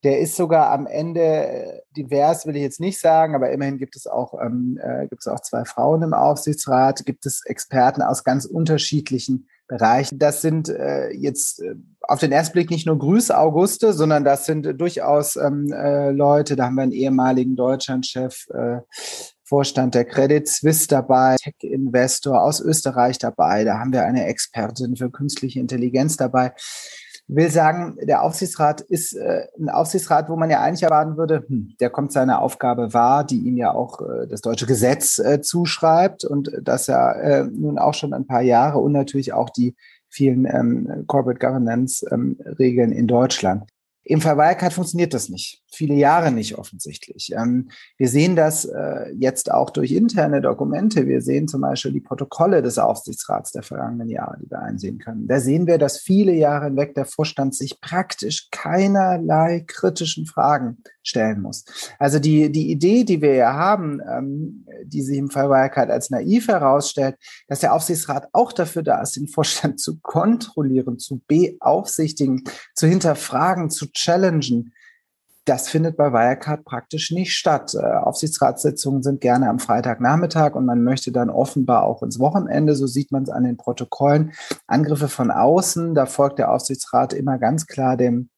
Der 0.04 0.18
ist 0.18 0.36
sogar 0.36 0.70
am 0.72 0.86
Ende 0.86 1.20
äh, 1.20 1.80
divers, 1.96 2.44
will 2.44 2.56
ich 2.56 2.62
jetzt 2.62 2.80
nicht 2.80 3.00
sagen, 3.00 3.34
aber 3.34 3.50
immerhin 3.50 3.78
gibt 3.78 3.96
es 3.96 4.06
auch, 4.06 4.34
ähm, 4.42 4.78
äh, 4.82 5.06
gibt 5.06 5.22
es 5.22 5.28
auch 5.28 5.40
zwei 5.40 5.64
Frauen 5.64 6.02
im 6.02 6.12
Aufsichtsrat, 6.12 7.06
gibt 7.06 7.24
es 7.24 7.46
Experten 7.46 8.02
aus 8.02 8.24
ganz 8.24 8.44
unterschiedlichen 8.44 9.48
Bereich. 9.72 10.10
Das 10.12 10.42
sind 10.42 10.68
äh, 10.68 11.10
jetzt 11.10 11.62
äh, 11.62 11.74
auf 12.02 12.20
den 12.20 12.30
ersten 12.30 12.52
Blick 12.52 12.70
nicht 12.70 12.86
nur 12.86 12.98
Grüße 12.98 13.36
Auguste, 13.36 13.94
sondern 13.94 14.22
das 14.22 14.44
sind 14.44 14.66
äh, 14.66 14.74
durchaus 14.74 15.36
ähm, 15.36 15.72
äh, 15.72 16.10
Leute, 16.10 16.56
da 16.56 16.66
haben 16.66 16.74
wir 16.74 16.82
einen 16.82 16.92
ehemaligen 16.92 17.56
Deutschlandchef, 17.56 18.46
äh, 18.50 18.80
Vorstand 19.44 19.94
der 19.94 20.04
Credit 20.04 20.46
Suisse 20.48 20.88
dabei, 20.88 21.36
Tech-Investor 21.38 22.42
aus 22.42 22.60
Österreich 22.60 23.18
dabei, 23.18 23.64
da 23.64 23.78
haben 23.78 23.92
wir 23.92 24.04
eine 24.04 24.26
Expertin 24.26 24.96
für 24.96 25.10
künstliche 25.10 25.60
Intelligenz 25.60 26.16
dabei 26.16 26.52
will 27.28 27.50
sagen, 27.50 27.96
der 28.02 28.22
Aufsichtsrat 28.22 28.80
ist 28.80 29.14
äh, 29.14 29.46
ein 29.58 29.68
Aufsichtsrat, 29.68 30.28
wo 30.28 30.36
man 30.36 30.50
ja 30.50 30.60
eigentlich 30.60 30.82
erwarten 30.82 31.16
würde, 31.16 31.44
hm, 31.46 31.74
der 31.80 31.90
kommt 31.90 32.12
seiner 32.12 32.42
Aufgabe 32.42 32.92
wahr, 32.92 33.24
die 33.24 33.38
ihm 33.38 33.56
ja 33.56 33.72
auch 33.72 34.00
äh, 34.00 34.26
das 34.28 34.40
deutsche 34.40 34.66
Gesetz 34.66 35.18
äh, 35.18 35.40
zuschreibt 35.40 36.24
und 36.24 36.50
das 36.62 36.86
ja 36.88 37.12
äh, 37.12 37.44
nun 37.44 37.78
auch 37.78 37.94
schon 37.94 38.12
ein 38.12 38.26
paar 38.26 38.42
Jahre 38.42 38.78
und 38.78 38.92
natürlich 38.92 39.32
auch 39.32 39.50
die 39.50 39.74
vielen 40.08 40.44
ähm, 40.44 41.04
Corporate 41.06 41.38
Governance 41.38 42.06
ähm, 42.10 42.38
Regeln 42.58 42.92
in 42.92 43.06
Deutschland. 43.06 43.68
Im 44.04 44.20
Fall 44.20 44.36
Wirecard 44.36 44.72
funktioniert 44.72 45.14
das 45.14 45.28
nicht. 45.28 45.61
Viele 45.74 45.94
Jahre 45.94 46.30
nicht 46.30 46.58
offensichtlich. 46.58 47.32
Ähm, 47.36 47.70
wir 47.96 48.08
sehen 48.08 48.36
das 48.36 48.64
äh, 48.64 49.10
jetzt 49.14 49.50
auch 49.50 49.70
durch 49.70 49.92
interne 49.92 50.40
Dokumente. 50.40 51.06
Wir 51.06 51.20
sehen 51.20 51.48
zum 51.48 51.62
Beispiel 51.62 51.92
die 51.92 52.00
Protokolle 52.00 52.62
des 52.62 52.78
Aufsichtsrats 52.78 53.52
der 53.52 53.62
vergangenen 53.62 54.08
Jahre, 54.08 54.38
die 54.40 54.50
wir 54.50 54.60
einsehen 54.60 54.98
können. 54.98 55.26
Da 55.26 55.40
sehen 55.40 55.66
wir, 55.66 55.78
dass 55.78 55.98
viele 55.98 56.32
Jahre 56.32 56.66
hinweg 56.66 56.94
der 56.94 57.06
Vorstand 57.06 57.54
sich 57.54 57.80
praktisch 57.80 58.48
keinerlei 58.50 59.64
kritischen 59.66 60.26
Fragen 60.26 60.78
stellen 61.02 61.40
muss. 61.40 61.64
Also 61.98 62.18
die, 62.18 62.50
die 62.52 62.70
Idee, 62.70 63.04
die 63.04 63.20
wir 63.20 63.34
ja 63.34 63.54
haben, 63.54 64.00
ähm, 64.08 64.66
die 64.84 65.02
sich 65.02 65.18
im 65.18 65.30
Fall 65.30 65.48
Wirecard 65.48 65.90
als 65.90 66.10
naiv 66.10 66.48
herausstellt, 66.48 67.16
dass 67.48 67.60
der 67.60 67.74
Aufsichtsrat 67.74 68.28
auch 68.32 68.52
dafür 68.52 68.82
da 68.82 69.00
ist, 69.00 69.16
den 69.16 69.28
Vorstand 69.28 69.80
zu 69.80 69.98
kontrollieren, 70.00 70.98
zu 70.98 71.20
beaufsichtigen, 71.26 72.44
zu 72.74 72.86
hinterfragen, 72.86 73.70
zu 73.70 73.90
challengen, 73.92 74.72
das 75.44 75.68
findet 75.68 75.96
bei 75.96 76.12
Wirecard 76.12 76.64
praktisch 76.64 77.10
nicht 77.10 77.32
statt. 77.32 77.74
Äh, 77.74 77.84
Aufsichtsratssitzungen 77.84 79.02
sind 79.02 79.20
gerne 79.20 79.48
am 79.48 79.58
Freitagnachmittag 79.58 80.54
und 80.54 80.66
man 80.66 80.84
möchte 80.84 81.10
dann 81.10 81.30
offenbar 81.30 81.84
auch 81.84 82.02
ins 82.02 82.18
Wochenende, 82.18 82.76
so 82.76 82.86
sieht 82.86 83.10
man 83.10 83.24
es 83.24 83.30
an 83.30 83.44
den 83.44 83.56
Protokollen. 83.56 84.32
Angriffe 84.66 85.08
von 85.08 85.30
außen, 85.30 85.94
da 85.94 86.06
folgt 86.06 86.38
der 86.38 86.52
Aufsichtsrat 86.52 87.12
immer 87.12 87.38
ganz 87.38 87.66
klar 87.66 87.96
dem 87.96 88.30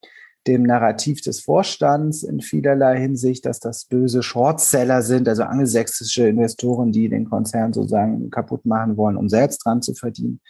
dem 0.47 0.63
Narrativ 0.63 1.23
des 1.23 1.41
Vorstands 1.41 2.23
in 2.23 2.41
vielerlei 2.41 2.99
Hinsicht, 2.99 3.47
dass 3.47 3.61
das 3.61 3.87
böse 3.87 4.23
Shortseller 4.23 5.03
sind, 5.03 5.29
also 5.29 5.45
angelsächsische 5.45 6.29
Investoren, 6.29 6.93
die 6.93 7.09
den 7.09 7.29
Konzern 7.29 7.73
sozusagen 7.73 8.31
kaputt 8.31 8.67
machen 8.67 8.97
wollen, 8.97 9.17
um 9.17 9.29
selbst 9.29 9.65
dran 9.65 9.81
zu 9.81 9.95
verdienen 9.95 10.41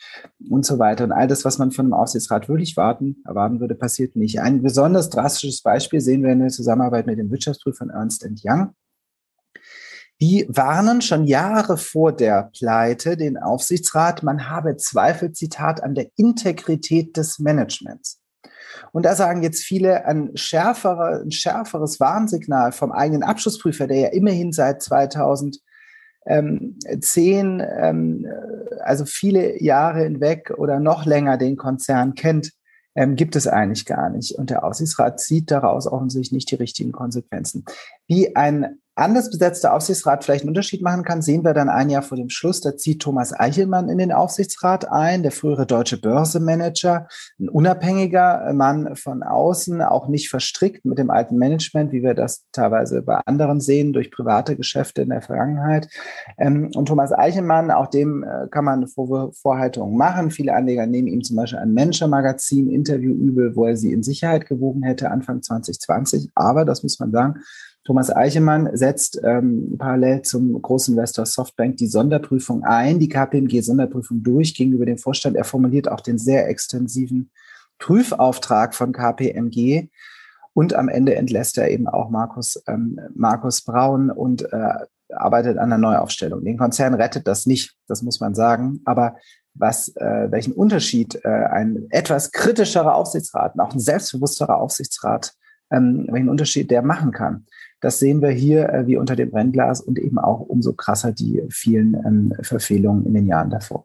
und 0.50 0.66
so 0.66 0.78
weiter. 0.78 1.04
Und 1.04 1.12
all 1.12 1.28
das, 1.28 1.44
was 1.44 1.58
man 1.58 1.70
von 1.70 1.86
einem 1.86 1.94
Aufsichtsrat 1.94 2.48
wirklich 2.48 2.76
warten, 2.76 3.16
erwarten 3.24 3.60
würde, 3.60 3.74
passiert 3.74 4.16
nicht. 4.16 4.40
Ein 4.40 4.62
besonders 4.62 5.10
drastisches 5.10 5.62
Beispiel 5.62 6.00
sehen 6.00 6.22
wir 6.22 6.32
in 6.32 6.40
der 6.40 6.48
Zusammenarbeit 6.48 7.06
mit 7.06 7.18
dem 7.18 7.30
Wirtschaftsprüfer 7.30 7.86
Ernst 7.92 8.26
Young. 8.44 8.70
Die 10.20 10.46
warnen 10.48 11.02
schon 11.02 11.24
Jahre 11.24 11.76
vor 11.76 12.12
der 12.12 12.50
Pleite 12.56 13.16
den 13.16 13.36
Aufsichtsrat, 13.36 14.22
man 14.22 14.48
habe 14.48 14.76
Zweifel, 14.76 15.32
Zitat, 15.32 15.82
an 15.82 15.94
der 15.94 16.08
Integrität 16.16 17.16
des 17.16 17.38
Managements. 17.40 18.20
Und 18.92 19.04
da 19.04 19.14
sagen 19.14 19.42
jetzt 19.42 19.62
viele, 19.62 20.06
ein, 20.06 20.36
schärfere, 20.36 21.22
ein 21.24 21.30
schärferes 21.30 22.00
Warnsignal 22.00 22.72
vom 22.72 22.92
eigenen 22.92 23.22
Abschlussprüfer, 23.22 23.86
der 23.86 23.98
ja 23.98 24.08
immerhin 24.08 24.52
seit 24.52 24.82
2010, 24.82 25.60
ähm, 26.26 28.26
also 28.80 29.04
viele 29.04 29.62
Jahre 29.62 30.04
hinweg 30.04 30.52
oder 30.56 30.80
noch 30.80 31.06
länger 31.06 31.38
den 31.38 31.56
Konzern 31.56 32.14
kennt, 32.14 32.52
ähm, 32.94 33.16
gibt 33.16 33.36
es 33.36 33.46
eigentlich 33.46 33.86
gar 33.86 34.10
nicht. 34.10 34.38
Und 34.38 34.50
der 34.50 34.64
Aussichtsrat 34.64 35.20
zieht 35.20 35.50
daraus 35.50 35.86
offensichtlich 35.86 36.32
nicht 36.32 36.50
die 36.50 36.56
richtigen 36.56 36.92
Konsequenzen. 36.92 37.64
Wie 38.06 38.36
ein 38.36 38.78
anders 38.96 39.30
besetzter 39.30 39.74
Aufsichtsrat 39.74 40.24
vielleicht 40.24 40.42
einen 40.42 40.50
Unterschied 40.50 40.82
machen 40.82 41.02
kann, 41.02 41.22
sehen 41.22 41.44
wir 41.44 41.54
dann 41.54 41.68
ein 41.68 41.90
Jahr 41.90 42.02
vor 42.02 42.16
dem 42.16 42.30
Schluss. 42.30 42.60
Da 42.60 42.76
zieht 42.76 43.02
Thomas 43.02 43.32
Eichelmann 43.32 43.88
in 43.88 43.98
den 43.98 44.12
Aufsichtsrat 44.12 44.90
ein, 44.90 45.22
der 45.22 45.32
frühere 45.32 45.66
deutsche 45.66 46.00
Börsemanager, 46.00 47.08
ein 47.40 47.48
unabhängiger 47.48 48.52
Mann 48.54 48.94
von 48.96 49.22
außen, 49.22 49.82
auch 49.82 50.08
nicht 50.08 50.28
verstrickt 50.30 50.84
mit 50.84 50.98
dem 50.98 51.10
alten 51.10 51.36
Management, 51.36 51.92
wie 51.92 52.02
wir 52.02 52.14
das 52.14 52.44
teilweise 52.52 53.02
bei 53.02 53.20
anderen 53.26 53.60
sehen, 53.60 53.92
durch 53.92 54.10
private 54.10 54.56
Geschäfte 54.56 55.02
in 55.02 55.10
der 55.10 55.22
Vergangenheit. 55.22 55.88
Ähm, 56.38 56.70
und 56.74 56.86
Thomas 56.86 57.12
Eichelmann, 57.12 57.70
auch 57.70 57.88
dem 57.88 58.22
äh, 58.22 58.48
kann 58.50 58.64
man 58.64 58.86
Vorhaltungen 58.86 59.96
machen. 59.96 60.30
Viele 60.30 60.54
Anleger 60.54 60.86
nehmen 60.86 61.08
ihm 61.08 61.22
zum 61.22 61.36
Beispiel 61.36 61.58
ein 61.58 61.74
Manager-Magazin 61.74 62.70
Interview 62.70 63.12
übel, 63.12 63.56
wo 63.56 63.66
er 63.66 63.76
sie 63.76 63.92
in 63.92 64.02
Sicherheit 64.02 64.46
gewogen 64.46 64.82
hätte 64.82 65.10
Anfang 65.10 65.42
2020. 65.42 66.30
Aber, 66.34 66.64
das 66.64 66.82
muss 66.82 67.00
man 67.00 67.10
sagen, 67.10 67.40
Thomas 67.84 68.14
Eichemann 68.14 68.74
setzt 68.74 69.20
ähm, 69.22 69.76
parallel 69.78 70.22
zum 70.22 70.60
Großinvestor 70.60 71.26
Softbank 71.26 71.76
die 71.76 71.86
Sonderprüfung 71.86 72.64
ein, 72.64 72.98
die 72.98 73.10
KPMG-Sonderprüfung 73.10 74.22
durch 74.22 74.54
gegenüber 74.54 74.86
dem 74.86 74.96
Vorstand. 74.96 75.36
Er 75.36 75.44
formuliert 75.44 75.90
auch 75.90 76.00
den 76.00 76.16
sehr 76.16 76.48
extensiven 76.48 77.30
Prüfauftrag 77.78 78.74
von 78.74 78.92
KPMG. 78.92 79.88
Und 80.54 80.72
am 80.72 80.88
Ende 80.88 81.14
entlässt 81.16 81.58
er 81.58 81.70
eben 81.70 81.86
auch 81.86 82.08
Markus, 82.08 82.62
ähm, 82.68 82.98
Markus 83.14 83.62
Braun 83.62 84.10
und 84.10 84.50
äh, 84.50 84.74
arbeitet 85.12 85.58
an 85.58 85.68
der 85.68 85.78
Neuaufstellung. 85.78 86.42
Den 86.42 86.56
Konzern 86.56 86.94
rettet 86.94 87.26
das 87.26 87.44
nicht, 87.44 87.76
das 87.86 88.02
muss 88.02 88.20
man 88.20 88.34
sagen. 88.34 88.80
Aber 88.86 89.16
was, 89.52 89.88
äh, 89.96 90.30
welchen 90.30 90.52
Unterschied 90.52 91.20
äh, 91.24 91.28
ein 91.28 91.86
etwas 91.90 92.32
kritischerer 92.32 92.94
Aufsichtsrat, 92.94 93.58
auch 93.58 93.72
ein 93.72 93.80
selbstbewussterer 93.80 94.56
Aufsichtsrat, 94.56 95.34
ähm, 95.70 96.06
welchen 96.10 96.28
Unterschied 96.28 96.70
der 96.70 96.82
machen 96.82 97.12
kann. 97.12 97.46
Das 97.84 97.98
sehen 97.98 98.22
wir 98.22 98.30
hier 98.30 98.70
äh, 98.70 98.86
wie 98.86 98.96
unter 98.96 99.14
dem 99.14 99.30
Brennglas 99.30 99.82
und 99.82 99.98
eben 99.98 100.18
auch 100.18 100.40
umso 100.40 100.72
krasser 100.72 101.12
die 101.12 101.42
vielen 101.50 101.92
ähm, 101.92 102.32
Verfehlungen 102.40 103.04
in 103.04 103.12
den 103.12 103.26
Jahren 103.26 103.50
davor. 103.50 103.84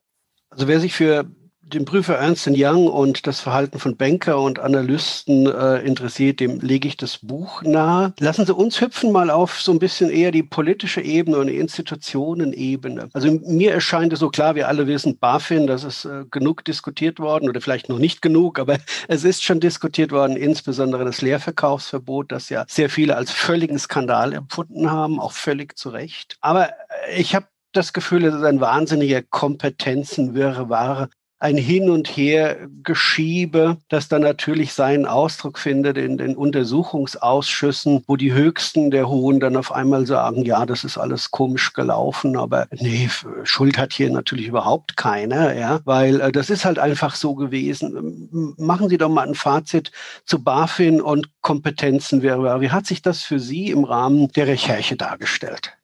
Also 0.50 0.70
wer 0.70 0.80
sich 0.80 0.96
für 0.96 1.30
den 1.74 1.86
Prüfer 1.86 2.16
Ernst 2.16 2.50
Young 2.52 2.88
und 2.88 3.28
das 3.28 3.42
Verhalten 3.42 3.80
von 3.80 3.96
Banker 3.96 4.40
und 4.42 4.60
Analysten 4.60 5.46
äh, 5.46 5.80
interessiert, 5.82 6.40
dem 6.40 6.60
lege 6.60 6.88
ich 6.88 6.98
das 6.98 7.20
Buch 7.20 7.62
nahe. 7.64 8.14
Lassen 8.20 8.46
Sie 8.46 8.54
uns 8.54 8.82
hüpfen 8.82 9.12
mal 9.12 9.30
auf 9.30 9.62
so 9.62 9.72
ein 9.72 9.80
bisschen 9.80 10.10
eher 10.10 10.32
die 10.32 10.44
politische 10.44 11.02
Ebene 11.02 11.38
und 11.38 11.48
die 11.48 11.58
Institutionenebene. 11.58 13.10
Also 13.14 13.32
mir 13.46 13.74
erscheint 13.74 14.14
es 14.14 14.20
so 14.20 14.30
klar, 14.30 14.56
wir 14.56 14.68
alle 14.68 14.88
wissen, 14.88 15.18
BaFin, 15.18 15.68
das 15.68 15.84
ist 15.84 16.06
äh, 16.06 16.26
genug 16.32 16.66
diskutiert 16.66 17.20
worden 17.20 17.50
oder 17.50 17.62
vielleicht 17.62 17.90
noch 17.90 18.00
nicht 18.00 18.22
genug, 18.22 18.60
aber 18.60 18.78
es 19.08 19.24
ist 19.24 19.44
schon 19.44 19.60
diskutiert 19.60 20.12
worden, 20.12 20.38
insbesondere 20.38 21.06
das 21.06 21.22
Leerverkaufsverbot, 21.22 22.32
das 22.32 22.50
ja 22.50 22.66
sehr 22.68 22.90
viele 22.90 23.16
als 23.16 23.32
völligen 23.32 23.78
Skandal 23.78 24.34
empfunden 24.34 24.90
haben, 24.92 25.20
auch 25.20 25.34
völlig 25.34 25.78
zu 25.78 25.90
Recht. 25.90 26.38
Aber 26.42 26.70
ich 27.16 27.36
habe 27.36 27.48
das 27.72 27.94
Gefühl, 27.94 28.26
es 28.26 28.34
ist 28.34 28.44
ein 28.44 28.62
wahnsinniger 28.62 29.22
Kompetenzenwirrwarr, 29.22 31.10
ein 31.40 31.58
Hin 31.58 31.90
und 31.90 32.08
Her 32.08 32.58
Geschiebe, 32.84 33.78
das 33.88 34.10
dann 34.10 34.22
natürlich 34.22 34.74
seinen 34.74 35.06
Ausdruck 35.06 35.58
findet 35.58 35.98
in 35.98 36.18
den 36.18 36.36
Untersuchungsausschüssen, 36.36 38.04
wo 38.08 38.18
die 38.18 38.34
Höchsten 38.34 38.92
der 38.92 39.08
Hohen 39.08 39.40
dann 39.40 39.56
auf 39.56 39.72
einmal 39.72 40.06
sagen, 40.06 40.44
ja, 40.44 40.66
das 40.66 40.84
ist 40.84 40.98
alles 40.98 41.32
komisch 41.32 41.74
gelaufen, 41.74 42.36
aber 42.36 42.68
nee, 42.72 43.10
Schuld 43.44 43.78
hat 43.78 43.94
hier 43.94 44.10
natürlich 44.10 44.48
überhaupt 44.48 44.98
keiner, 44.98 45.56
ja, 45.56 45.80
weil 45.86 46.20
äh, 46.20 46.32
das 46.32 46.50
ist 46.50 46.66
halt 46.66 46.78
einfach 46.78 47.16
so 47.16 47.36
gewesen. 47.36 48.56
Machen 48.58 48.90
Sie 48.90 48.98
doch 48.98 49.10
mal 49.10 49.28
ein 49.28 49.36
Fazit 49.36 49.92
zu 50.26 50.44
BaFin 50.44 51.02
und 51.02 51.30
Kompetenzen. 51.42 52.22
Wie 52.22 52.70
hat 52.70 52.86
sich 52.86 53.02
das 53.02 53.24
für 53.24 53.40
Sie 53.40 53.70
im 53.70 53.86
Rahmen 53.86 54.30
der 54.34 54.48
Recherche 54.48 54.98
dargestellt? 54.98 55.79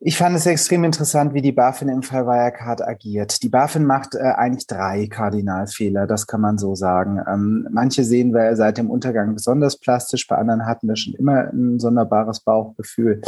Ich 0.00 0.16
fand 0.16 0.36
es 0.36 0.46
extrem 0.46 0.84
interessant, 0.84 1.34
wie 1.34 1.42
die 1.42 1.50
BaFin 1.50 1.88
im 1.88 2.04
Fall 2.04 2.24
Wirecard 2.24 2.86
agiert. 2.86 3.42
Die 3.42 3.48
BaFin 3.48 3.84
macht 3.84 4.14
äh, 4.14 4.20
eigentlich 4.20 4.68
drei 4.68 5.08
Kardinalfehler, 5.08 6.06
das 6.06 6.28
kann 6.28 6.40
man 6.40 6.56
so 6.56 6.76
sagen. 6.76 7.20
Ähm, 7.26 7.66
manche 7.72 8.04
sehen 8.04 8.32
wir 8.32 8.54
seit 8.54 8.78
dem 8.78 8.90
Untergang 8.90 9.34
besonders 9.34 9.76
plastisch, 9.76 10.28
bei 10.28 10.36
anderen 10.36 10.66
hatten 10.66 10.86
wir 10.86 10.94
schon 10.94 11.14
immer 11.14 11.50
ein 11.52 11.80
sonderbares 11.80 12.40
Bauchgefühl. 12.40 13.22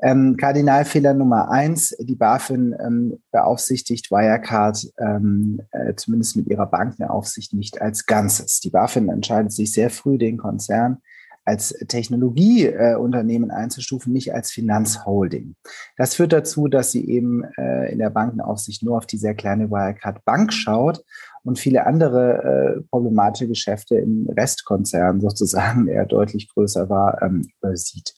Ähm, 0.00 0.38
Kardinalfehler 0.38 1.12
Nummer 1.12 1.50
eins, 1.50 1.94
die 1.98 2.16
BaFin 2.16 2.74
ähm, 2.80 3.18
beaufsichtigt 3.30 4.10
Wirecard 4.10 4.90
ähm, 4.98 5.60
äh, 5.70 5.94
zumindest 5.96 6.34
mit 6.36 6.46
ihrer 6.46 6.66
Bankenaufsicht 6.66 7.52
nicht 7.52 7.82
als 7.82 8.06
Ganzes. 8.06 8.60
Die 8.60 8.70
BaFin 8.70 9.10
entscheidet 9.10 9.52
sich 9.52 9.70
sehr 9.70 9.90
früh, 9.90 10.16
den 10.16 10.38
Konzern 10.38 11.02
als 11.46 11.70
Technologieunternehmen 11.88 13.50
äh, 13.50 13.52
einzustufen, 13.54 14.12
nicht 14.12 14.34
als 14.34 14.50
Finanzholding. 14.50 15.54
Das 15.96 16.14
führt 16.14 16.32
dazu, 16.32 16.68
dass 16.68 16.90
sie 16.90 17.08
eben 17.08 17.44
äh, 17.56 17.92
in 17.92 17.98
der 17.98 18.10
Bankenaufsicht 18.10 18.82
nur 18.82 18.98
auf 18.98 19.06
die 19.06 19.16
sehr 19.16 19.34
kleine 19.34 19.70
Wirecard 19.70 20.24
Bank 20.24 20.52
schaut 20.52 21.04
und 21.44 21.58
viele 21.58 21.86
andere 21.86 22.76
äh, 22.78 22.82
problematische 22.90 23.46
Geschäfte 23.46 23.96
im 23.96 24.28
Restkonzern 24.28 25.20
sozusagen, 25.20 25.86
der 25.86 26.04
deutlich 26.04 26.52
größer 26.52 26.90
war, 26.90 27.22
ähm, 27.22 27.48
übersieht. 27.58 28.14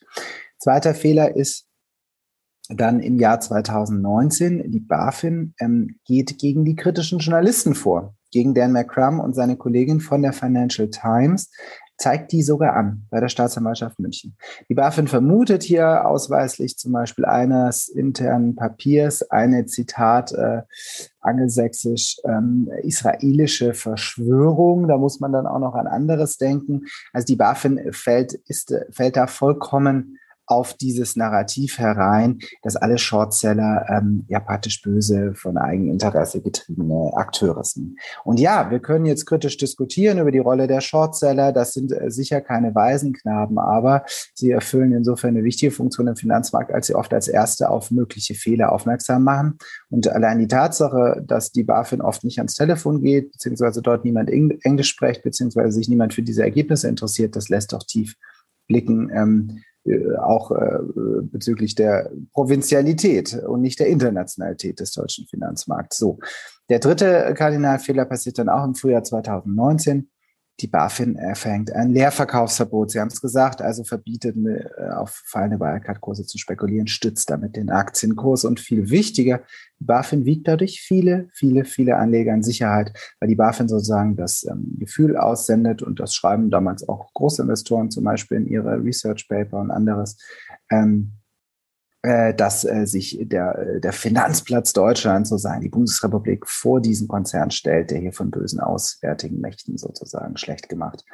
Zweiter 0.59 0.95
Fehler 0.95 1.37
ist, 1.37 1.69
dann 2.71 3.01
im 3.01 3.19
Jahr 3.19 3.41
2019, 3.41 4.71
die 4.71 4.81
BaFin 4.81 5.55
ähm, 5.59 5.97
geht 6.05 6.39
gegen 6.39 6.65
die 6.65 6.77
kritischen 6.77 7.19
Journalisten 7.19 7.75
vor, 7.75 8.15
gegen 8.31 8.55
Dan 8.55 8.73
McCrum 8.73 9.21
und 9.21 9.35
seine 9.35 9.57
Kollegin 9.57 10.01
von 10.01 10.21
der 10.21 10.35
Financial 10.35 10.91
Times, 10.91 11.51
zeigt 11.99 12.33
die 12.33 12.43
sogar 12.43 12.75
an 12.75 13.03
bei 13.11 13.21
der 13.21 13.29
Staatsanwaltschaft 13.29 13.99
München. 13.99 14.37
Die 14.69 14.75
BaFin 14.75 15.09
vermutet 15.09 15.65
hier 15.65 16.07
ausweislich 16.07 16.79
zum 16.79 16.93
Beispiel 16.93 17.25
eines 17.25 17.89
internen 17.89 18.55
Papiers 18.55 19.29
eine 19.31 19.67
Zitat 19.67 20.33
äh, 20.33 20.63
angelsächsisch 21.21 22.21
ähm, 22.25 22.71
israelische 22.83 23.75
Verschwörung. 23.75 24.87
Da 24.87 24.97
muss 24.97 25.21
man 25.21 25.33
dann 25.33 25.47
auch 25.47 25.59
noch 25.59 25.75
an 25.75 25.89
anderes 25.89 26.39
denken. 26.39 26.87
Also 27.13 27.27
die 27.27 27.37
BaFin 27.37 27.93
fällt, 27.93 28.33
ist, 28.33 28.75
fällt 28.91 29.17
da 29.17 29.27
vollkommen 29.27 30.18
auf 30.49 30.75
dieses 30.75 31.15
Narrativ 31.17 31.79
herein, 31.79 32.39
dass 32.63 32.77
alle 32.77 32.99
Shortseller 32.99 33.87
ähm, 33.89 34.25
ja 34.29 34.41
praktisch 34.41 34.83
böse 34.83 35.35
von 35.35 35.59
Eigeninteresse 35.59 36.41
getriebene 36.41 37.13
Akteure 37.15 37.65
sind. 37.65 37.99
Und 38.25 38.41
ja, 38.41 38.71
wir 38.71 38.81
können 38.81 39.05
jetzt 39.05 39.27
kritisch 39.27 39.57
diskutieren 39.59 40.19
über 40.19 40.31
die 40.31 40.39
Rolle 40.39 40.67
der 40.67 40.81
Shortseller. 40.81 41.53
Das 41.53 41.75
sind 41.75 41.93
äh, 41.93 42.11
sicher 42.11 42.41
keine 42.41 42.75
Waisenknaben, 42.75 43.59
aber 43.59 44.05
sie 44.35 44.51
erfüllen 44.51 44.93
insofern 44.93 45.37
eine 45.37 45.45
wichtige 45.45 45.71
Funktion 45.71 46.09
im 46.09 46.17
Finanzmarkt, 46.17 46.73
als 46.73 46.87
sie 46.87 46.95
oft 46.95 47.13
als 47.13 47.29
Erste 47.29 47.69
auf 47.71 47.91
mögliche 47.91 48.35
Fehler 48.35 48.73
aufmerksam 48.73 49.25
machen. 49.25 49.59
Und 49.91 50.09
allein 50.09 50.39
die 50.39 50.49
Tatsache, 50.49 51.23
dass 51.27 51.53
die 51.53 51.65
BaFin 51.65 52.01
oft 52.01 52.25
nicht 52.25 52.39
ans 52.39 52.55
Telefon 52.55 53.03
geht, 53.03 53.33
beziehungsweise 53.33 53.83
dort 53.83 54.05
niemand 54.05 54.31
Englisch 54.31 54.89
spricht, 54.89 55.23
beziehungsweise 55.23 55.73
sich 55.73 55.89
niemand 55.89 56.15
für 56.15 56.23
diese 56.23 56.43
Ergebnisse 56.43 56.89
interessiert, 56.89 57.37
das 57.37 57.49
lässt 57.49 57.73
doch 57.73 57.83
tief 57.83 58.17
blicken, 58.69 59.11
ähm, 59.13 59.49
äh, 59.51 59.78
auch 60.21 60.51
äh, 60.51 60.79
bezüglich 61.23 61.75
der 61.75 62.11
Provinzialität 62.33 63.35
und 63.47 63.61
nicht 63.61 63.81
der 63.81 63.89
Internationalität 63.89 64.81
des 64.81 64.93
deutschen 64.93 65.27
Finanzmarkts. 65.27 65.99
So. 65.99 66.19
Der 66.69 66.79
dritte 66.79 67.35
Kardinalfehler 67.37 68.05
passiert 68.05 68.39
dann 68.39 68.49
auch 68.49 68.65
im 68.65 68.75
Frühjahr 68.75 69.05
2019 69.05 70.09
die 70.61 70.67
BaFin 70.67 71.17
erfängt 71.17 71.73
ein 71.73 71.91
Leerverkaufsverbot. 71.91 72.91
Sie 72.91 72.99
haben 72.99 73.09
es 73.09 73.21
gesagt, 73.21 73.63
also 73.63 73.85
verbietet 73.85 74.37
äh, 74.37 74.91
auf 74.91 75.23
fallende 75.25 75.61
Wirecard-Kurse 75.61 76.27
zu 76.27 76.39
spekulieren, 76.39 76.89
stützt 76.89 77.31
damit 77.31 77.55
den 77.55 77.71
Aktienkurs 77.71 78.45
und 78.45 78.59
viel 78.59 78.91
wichtiger, 78.91 79.43
die 79.81 79.85
BaFin 79.85 80.25
wiegt 80.25 80.49
dadurch 80.49 80.81
viele, 80.81 81.29
viele, 81.33 81.65
viele 81.65 81.97
Anleger 81.97 82.35
in 82.35 82.43
Sicherheit, 82.43 82.93
weil 83.21 83.29
die 83.29 83.37
BaFin 83.37 83.69
sozusagen 83.69 84.17
das 84.17 84.45
ähm, 84.45 84.77
Gefühl 84.79 85.17
aussendet 85.17 85.83
und 85.83 86.01
das 86.01 86.15
schreiben 86.15 86.51
damals 86.51 86.89
auch 86.89 87.13
Großinvestoren 87.15 87.91
zum 87.91 88.05
Beispiel 88.05 88.39
in 88.39 88.47
ihre 88.47 88.83
Research 88.83 89.29
Paper 89.29 89.61
und 89.61 89.71
anderes. 89.71 90.19
Ähm, 90.71 91.13
äh, 91.13 91.18
dass 92.03 92.65
äh, 92.65 92.87
sich 92.87 93.19
der, 93.21 93.59
äh, 93.59 93.81
der 93.81 93.93
Finanzplatz 93.93 94.73
Deutschland, 94.73 95.27
so 95.27 95.37
sagen 95.37 95.63
die 95.63 95.69
Bundesrepublik, 95.69 96.47
vor 96.47 96.81
diesen 96.81 97.09
Konzern 97.09 97.51
stellt, 97.51 97.91
der 97.91 97.99
hier 97.99 98.13
von 98.13 98.31
bösen 98.31 98.61
auswärtigen 98.61 99.41
Mächten 99.41 99.77
sozusagen 99.77 100.37
schlecht 100.37 100.69
gemacht 100.69 101.05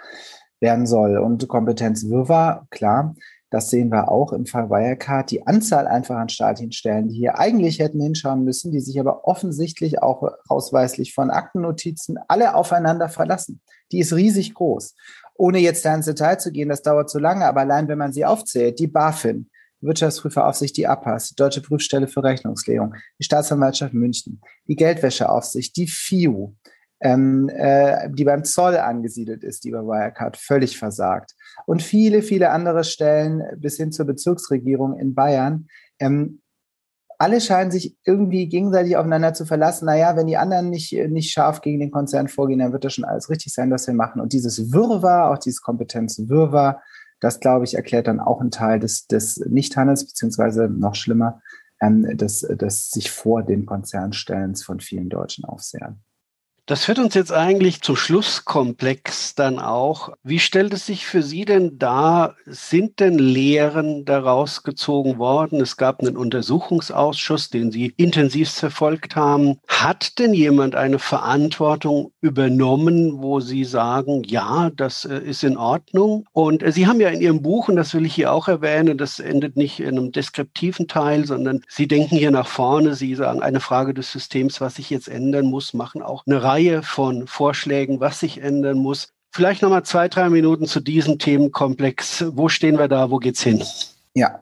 werden 0.61 0.87
soll. 0.87 1.17
Und 1.17 1.49
Kompetenzwirrwarr, 1.49 2.67
klar, 2.71 3.14
das 3.55 3.71
sehen 3.71 3.91
wir 3.91 4.11
auch 4.11 4.33
im 4.33 4.47
Fall 4.47 4.69
Wirecard. 4.69 5.31
Die 5.31 5.47
Anzahl 5.47 5.87
einfach 5.87 6.17
an 6.17 6.29
staatlichen 6.29 6.73
Stellen, 6.73 7.09
die 7.09 7.14
hier 7.14 7.38
eigentlich 7.38 7.79
hätten 7.79 8.00
hinschauen 8.00 8.45
müssen, 8.45 8.73
die 8.73 8.81
sich 8.81 8.99
aber 8.99 9.29
offensichtlich 9.29 10.03
auch 10.03 10.29
ausweislich 10.49 11.14
von 11.14 11.31
Aktennotizen 11.31 12.19
alle 12.29 12.57
aufeinander 12.57 13.09
verlassen. 13.09 13.61
Die 13.93 14.00
ist 14.00 14.12
riesig 14.12 14.55
groß. 14.55 14.95
Ohne 15.37 15.59
jetzt 15.59 15.85
da 15.85 15.95
ins 15.95 16.07
Detail 16.07 16.37
zu 16.37 16.53
gehen, 16.53 16.69
das 16.69 16.83
dauert 16.83 17.09
zu 17.09 17.19
lange, 17.19 17.47
aber 17.47 17.61
allein 17.61 17.88
wenn 17.88 17.99
man 17.99 18.12
sie 18.12 18.25
aufzählt, 18.25 18.79
die 18.79 18.87
BaFin, 18.87 19.49
Wirtschaftsprüferaufsicht, 19.85 20.76
die 20.76 20.87
APAS, 20.87 21.31
die 21.31 21.37
Deutsche 21.37 21.61
Prüfstelle 21.61 22.09
für 22.09 22.23
Rechnungslegung, 22.23 22.95
die 23.19 23.25
Staatsanwaltschaft 23.25 23.95
München, 23.95 24.41
die 24.67 24.76
Geldwäscheaufsicht, 24.76 25.76
die 25.76 25.87
FIU, 25.87 26.55
ähm, 27.00 27.50
äh, 27.50 28.09
die 28.11 28.25
beim 28.25 28.45
Zoll 28.45 28.76
angesiedelt 28.76 29.45
ist, 29.45 29.64
die 29.64 29.71
bei 29.71 29.81
Wirecard 29.81 30.37
völlig 30.37 30.79
versagt. 30.79 31.35
Und 31.67 31.83
viele, 31.83 32.23
viele 32.23 32.50
andere 32.50 32.85
Stellen 32.85 33.43
bis 33.59 33.76
hin 33.76 33.93
zur 33.93 34.07
Bezirksregierung 34.07 34.99
in 34.99 35.14
Bayern. 35.14 35.67
Ähm, 35.99 36.41
alle 37.19 37.41
scheinen 37.41 37.71
sich 37.71 37.97
irgendwie 38.05 38.49
gegenseitig 38.49 38.97
aufeinander 38.97 39.35
zu 39.35 39.47
verlassen. 39.47 39.87
Naja, 39.87 40.17
wenn 40.17 40.26
die 40.26 40.37
anderen 40.37 40.71
nicht, 40.71 40.93
nicht 40.93 41.31
scharf 41.31 41.61
gegen 41.61 41.81
den 41.81 41.91
Konzern 41.91 42.29
vorgehen, 42.29 42.59
dann 42.59 42.73
wird 42.73 42.85
das 42.85 42.95
schon 42.95 43.05
alles 43.05 43.31
richtig 43.31 43.53
sein, 43.53 43.71
was 43.71 43.87
wir 43.87 43.95
machen. 43.95 44.21
Und 44.21 44.33
dieses 44.33 44.73
Wirrwarr, 44.73 45.31
auch 45.31 45.38
dieses 45.38 45.62
Kompetenzwirrwarr, 45.62 46.83
das, 47.25 47.40
glaube 47.40 47.64
ich, 47.64 47.75
erklärt 47.75 48.07
dann 48.07 48.21
auch 48.21 48.43
einen 48.43 48.50
Teil 48.50 48.78
des, 48.78 49.07
des 49.07 49.38
Nichthandels, 49.38 50.04
beziehungsweise 50.04 50.69
noch 50.69 50.95
schlimmer, 50.95 51.40
ähm, 51.81 52.19
des, 52.19 52.40
des 52.40 52.90
sich 52.90 53.11
vor 53.11 53.43
den 53.43 53.64
Konzernstellens 53.64 54.62
von 54.62 54.78
vielen 54.78 55.09
deutschen 55.09 55.47
Aufsehern. 55.47 56.02
Das 56.66 56.87
führt 56.87 56.99
uns 56.99 57.12
jetzt 57.12 57.30
eigentlich 57.30 57.83
zum 57.83 57.94
Schlusskomplex 57.94 59.35
dann 59.35 59.59
auch. 59.59 60.14
Wie 60.23 60.38
stellt 60.38 60.73
es 60.73 60.87
sich 60.87 61.04
für 61.04 61.23
Sie 61.23 61.44
denn 61.44 61.78
dar? 61.78 62.37
Sind 62.47 63.00
denn 63.00 63.18
Lehren 63.18 64.06
daraus 64.06 64.62
gezogen 64.62 65.18
worden? 65.18 65.61
Es 65.61 65.76
gab 65.76 66.00
einen 66.00 66.16
Untersuchungsausschuss, 66.16 67.50
den 67.50 67.71
Sie 67.71 67.92
intensiv 67.99 68.50
verfolgt 68.50 69.14
haben. 69.14 69.59
Hat 69.68 70.18
denn 70.18 70.33
jemand 70.33 70.75
eine 70.75 70.99
Verantwortung 70.99 72.12
übernommen, 72.23 73.21
wo 73.21 73.40
Sie 73.40 73.64
sagen, 73.64 74.23
ja, 74.25 74.71
das 74.75 75.04
äh, 75.04 75.19
ist 75.19 75.45
in 75.45 75.58
Ordnung? 75.58 76.25
Und 76.32 76.62
äh, 76.62 76.73
Sie 76.73 76.86
haben 76.86 76.99
ja 76.99 77.10
in 77.10 77.21
Ihrem 77.21 77.43
Buch, 77.43 77.69
und 77.69 77.76
das 77.76 77.93
will 77.93 78.06
ich 78.06 78.15
hier 78.15 78.32
auch 78.32 78.49
erwähnen, 78.49 78.97
das 78.97 79.21
endet 79.21 79.58
nicht 79.58 79.80
in 79.80 79.99
einem 79.99 80.12
deskriptiven 80.12 80.89
Teil, 80.89 81.26
sondern 81.26 81.60
Sie 81.69 81.86
denken 81.86 82.17
hier 82.17 82.30
nach 82.30 82.49
vorne. 82.49 82.95
Sie 82.95 83.15
sagen, 83.15 83.43
eine 83.43 83.60
Frage 83.60 83.93
des 83.93 84.10
Systems, 84.10 84.62
was 84.62 84.76
sich 84.76 84.89
jetzt 84.89 85.08
ändern 85.08 85.45
muss, 85.45 85.75
machen 85.75 86.00
auch 86.00 86.25
eine 86.26 86.43
Reihe 86.43 86.53
Reihe 86.54 86.84
von 86.84 87.26
Vorschlägen, 87.26 87.99
was 87.99 88.21
sich 88.21 88.40
ändern 88.40 88.78
muss. 88.78 89.08
Vielleicht 89.34 89.62
noch 89.62 89.71
mal 89.71 89.82
zwei, 89.82 90.08
drei 90.08 90.30
Minuten 90.30 90.67
zu 90.67 90.78
diesem 90.78 91.19
Themenkomplex. 91.19 92.26
Wo 92.36 92.49
stehen 92.49 92.78
wir 92.78 92.86
da? 92.86 93.10
Wo 93.10 93.19
geht's 93.19 93.43
hin? 93.43 93.64
Ja. 94.14 94.40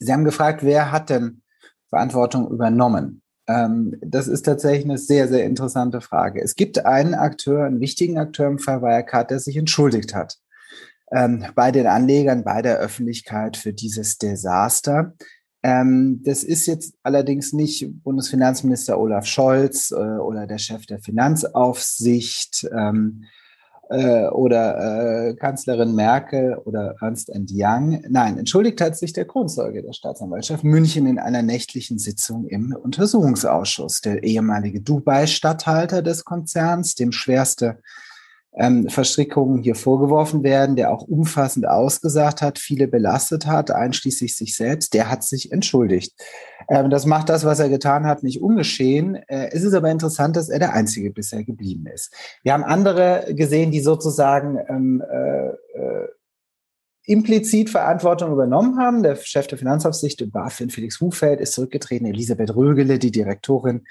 Sie 0.00 0.12
haben 0.12 0.24
gefragt, 0.24 0.64
wer 0.64 0.90
hat 0.90 1.10
denn 1.10 1.42
Verantwortung 1.90 2.50
übernommen? 2.50 3.22
Ähm, 3.46 3.96
das 4.04 4.26
ist 4.26 4.42
tatsächlich 4.42 4.84
eine 4.84 4.98
sehr, 4.98 5.28
sehr 5.28 5.44
interessante 5.44 6.00
Frage. 6.00 6.42
Es 6.42 6.56
gibt 6.56 6.84
einen 6.84 7.14
Akteur, 7.14 7.66
einen 7.66 7.78
wichtigen 7.78 8.18
Akteur 8.18 8.48
im 8.48 8.58
Fall 8.58 8.82
Wirecard, 8.82 9.30
der 9.30 9.38
sich 9.38 9.56
entschuldigt 9.56 10.16
hat 10.16 10.38
ähm, 11.12 11.46
bei 11.54 11.70
den 11.70 11.86
Anlegern, 11.86 12.42
bei 12.42 12.62
der 12.62 12.78
Öffentlichkeit 12.78 13.56
für 13.56 13.72
dieses 13.72 14.18
Desaster. 14.18 15.14
Ähm, 15.62 16.20
das 16.24 16.42
ist 16.42 16.66
jetzt 16.66 16.94
allerdings 17.02 17.52
nicht 17.52 18.02
Bundesfinanzminister 18.02 18.98
Olaf 18.98 19.26
Scholz 19.26 19.92
äh, 19.92 19.94
oder 19.94 20.46
der 20.46 20.58
Chef 20.58 20.86
der 20.86 20.98
Finanzaufsicht 20.98 22.68
ähm, 22.76 23.24
äh, 23.92 24.26
oder 24.28 25.28
äh, 25.28 25.34
Kanzlerin 25.34 25.94
Merkel 25.94 26.56
oder 26.56 26.96
Ernst 27.00 27.30
Young. 27.50 28.02
Nein, 28.08 28.38
entschuldigt 28.38 28.80
hat 28.80 28.96
sich 28.96 29.12
der 29.12 29.26
Kronzeuge 29.26 29.82
der 29.82 29.92
Staatsanwaltschaft 29.92 30.64
München 30.64 31.06
in 31.06 31.20
einer 31.20 31.42
nächtlichen 31.42 31.98
Sitzung 31.98 32.46
im 32.48 32.74
Untersuchungsausschuss. 32.74 34.00
Der 34.00 34.24
ehemalige 34.24 34.80
Dubai-Statthalter 34.80 36.02
des 36.02 36.24
Konzerns, 36.24 36.96
dem 36.96 37.12
schwerste 37.12 37.78
ähm, 38.54 38.88
Verstrickungen 38.88 39.62
hier 39.62 39.74
vorgeworfen 39.74 40.42
werden, 40.42 40.76
der 40.76 40.92
auch 40.92 41.02
umfassend 41.02 41.66
ausgesagt 41.66 42.42
hat, 42.42 42.58
viele 42.58 42.86
belastet 42.86 43.46
hat, 43.46 43.70
einschließlich 43.70 44.36
sich 44.36 44.56
selbst, 44.56 44.92
der 44.94 45.10
hat 45.10 45.24
sich 45.24 45.52
entschuldigt. 45.52 46.12
Ähm, 46.68 46.90
das 46.90 47.06
macht 47.06 47.28
das, 47.28 47.44
was 47.44 47.60
er 47.60 47.70
getan 47.70 48.06
hat, 48.06 48.22
nicht 48.22 48.42
ungeschehen. 48.42 49.16
Äh, 49.26 49.50
es 49.52 49.62
ist 49.62 49.74
aber 49.74 49.90
interessant, 49.90 50.36
dass 50.36 50.50
er 50.50 50.58
der 50.58 50.74
Einzige 50.74 51.10
bisher 51.10 51.44
geblieben 51.44 51.86
ist. 51.86 52.14
Wir 52.42 52.52
haben 52.52 52.64
andere 52.64 53.26
gesehen, 53.30 53.70
die 53.70 53.80
sozusagen 53.80 54.58
ähm, 54.68 55.02
äh, 55.10 55.48
äh, 55.48 56.08
implizit 57.04 57.70
Verantwortung 57.70 58.32
übernommen 58.32 58.78
haben. 58.78 59.02
Der 59.02 59.16
Chef 59.16 59.46
der 59.46 59.58
Finanzaufsicht, 59.58 60.30
BaFin 60.30 60.70
Felix 60.70 61.00
Hufeld, 61.00 61.40
ist 61.40 61.54
zurückgetreten. 61.54 62.06
Elisabeth 62.06 62.54
Rögele, 62.54 62.98
die 62.98 63.10
Direktorin 63.10 63.84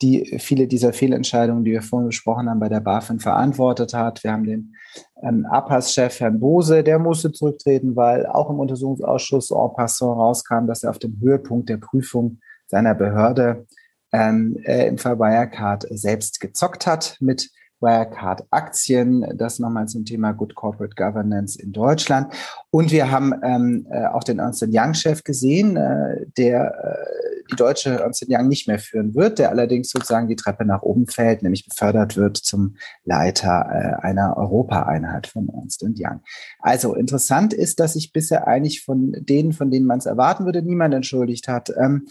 die 0.00 0.38
viele 0.38 0.68
dieser 0.68 0.92
Fehlentscheidungen, 0.92 1.64
die 1.64 1.72
wir 1.72 1.82
vorhin 1.82 2.08
besprochen 2.08 2.48
haben, 2.48 2.60
bei 2.60 2.68
der 2.68 2.80
BaFin 2.80 3.18
verantwortet 3.18 3.94
hat. 3.94 4.22
Wir 4.22 4.32
haben 4.32 4.44
den 4.44 4.74
ähm, 5.22 5.46
APAS-Chef 5.50 6.20
Herrn 6.20 6.38
Bose, 6.38 6.84
der 6.84 6.98
musste 6.98 7.32
zurücktreten, 7.32 7.96
weil 7.96 8.26
auch 8.26 8.50
im 8.50 8.60
Untersuchungsausschuss 8.60 9.50
en 9.50 9.72
passant 9.74 10.16
rauskam, 10.16 10.66
dass 10.66 10.84
er 10.84 10.90
auf 10.90 10.98
dem 10.98 11.18
Höhepunkt 11.20 11.68
der 11.68 11.78
Prüfung 11.78 12.38
seiner 12.66 12.94
Behörde 12.94 13.66
ähm, 14.12 14.58
äh, 14.64 14.86
im 14.86 14.98
Fall 14.98 15.18
Wirecard 15.18 15.86
selbst 15.90 16.40
gezockt 16.40 16.86
hat 16.86 17.16
mit 17.20 17.50
Wirecard-Aktien. 17.80 19.26
Das 19.36 19.58
nochmal 19.58 19.86
zum 19.86 20.04
Thema 20.04 20.32
Good 20.32 20.54
Corporate 20.54 20.94
Governance 20.94 21.60
in 21.60 21.72
Deutschland. 21.72 22.32
Und 22.70 22.90
wir 22.90 23.10
haben 23.10 23.32
ähm, 23.42 23.86
äh, 23.90 24.06
auch 24.06 24.24
den 24.24 24.38
Ernst 24.38 24.64
Young-Chef 24.66 25.24
gesehen, 25.24 25.76
äh, 25.76 26.26
der 26.36 26.74
äh, 26.74 27.28
die 27.50 27.56
deutsche 27.56 28.00
Ernst 28.00 28.24
Young 28.28 28.48
nicht 28.48 28.68
mehr 28.68 28.78
führen 28.78 29.14
wird, 29.14 29.38
der 29.38 29.50
allerdings 29.50 29.90
sozusagen 29.90 30.28
die 30.28 30.36
Treppe 30.36 30.64
nach 30.64 30.82
oben 30.82 31.06
fällt, 31.06 31.42
nämlich 31.42 31.66
befördert 31.66 32.16
wird 32.16 32.36
zum 32.36 32.76
Leiter 33.04 33.66
äh, 33.70 34.06
einer 34.06 34.36
Europaeinheit 34.36 35.26
von 35.26 35.48
Ernst 35.48 35.82
Young. 35.82 36.20
Also 36.60 36.94
interessant 36.94 37.52
ist, 37.52 37.80
dass 37.80 37.94
sich 37.94 38.12
bisher 38.12 38.46
eigentlich 38.46 38.84
von 38.84 39.12
denen, 39.18 39.52
von 39.52 39.70
denen 39.70 39.86
man 39.86 39.98
es 39.98 40.06
erwarten 40.06 40.44
würde, 40.44 40.62
niemand 40.62 40.94
entschuldigt 40.94 41.48
hat. 41.48 41.72
Ähm, 41.78 42.08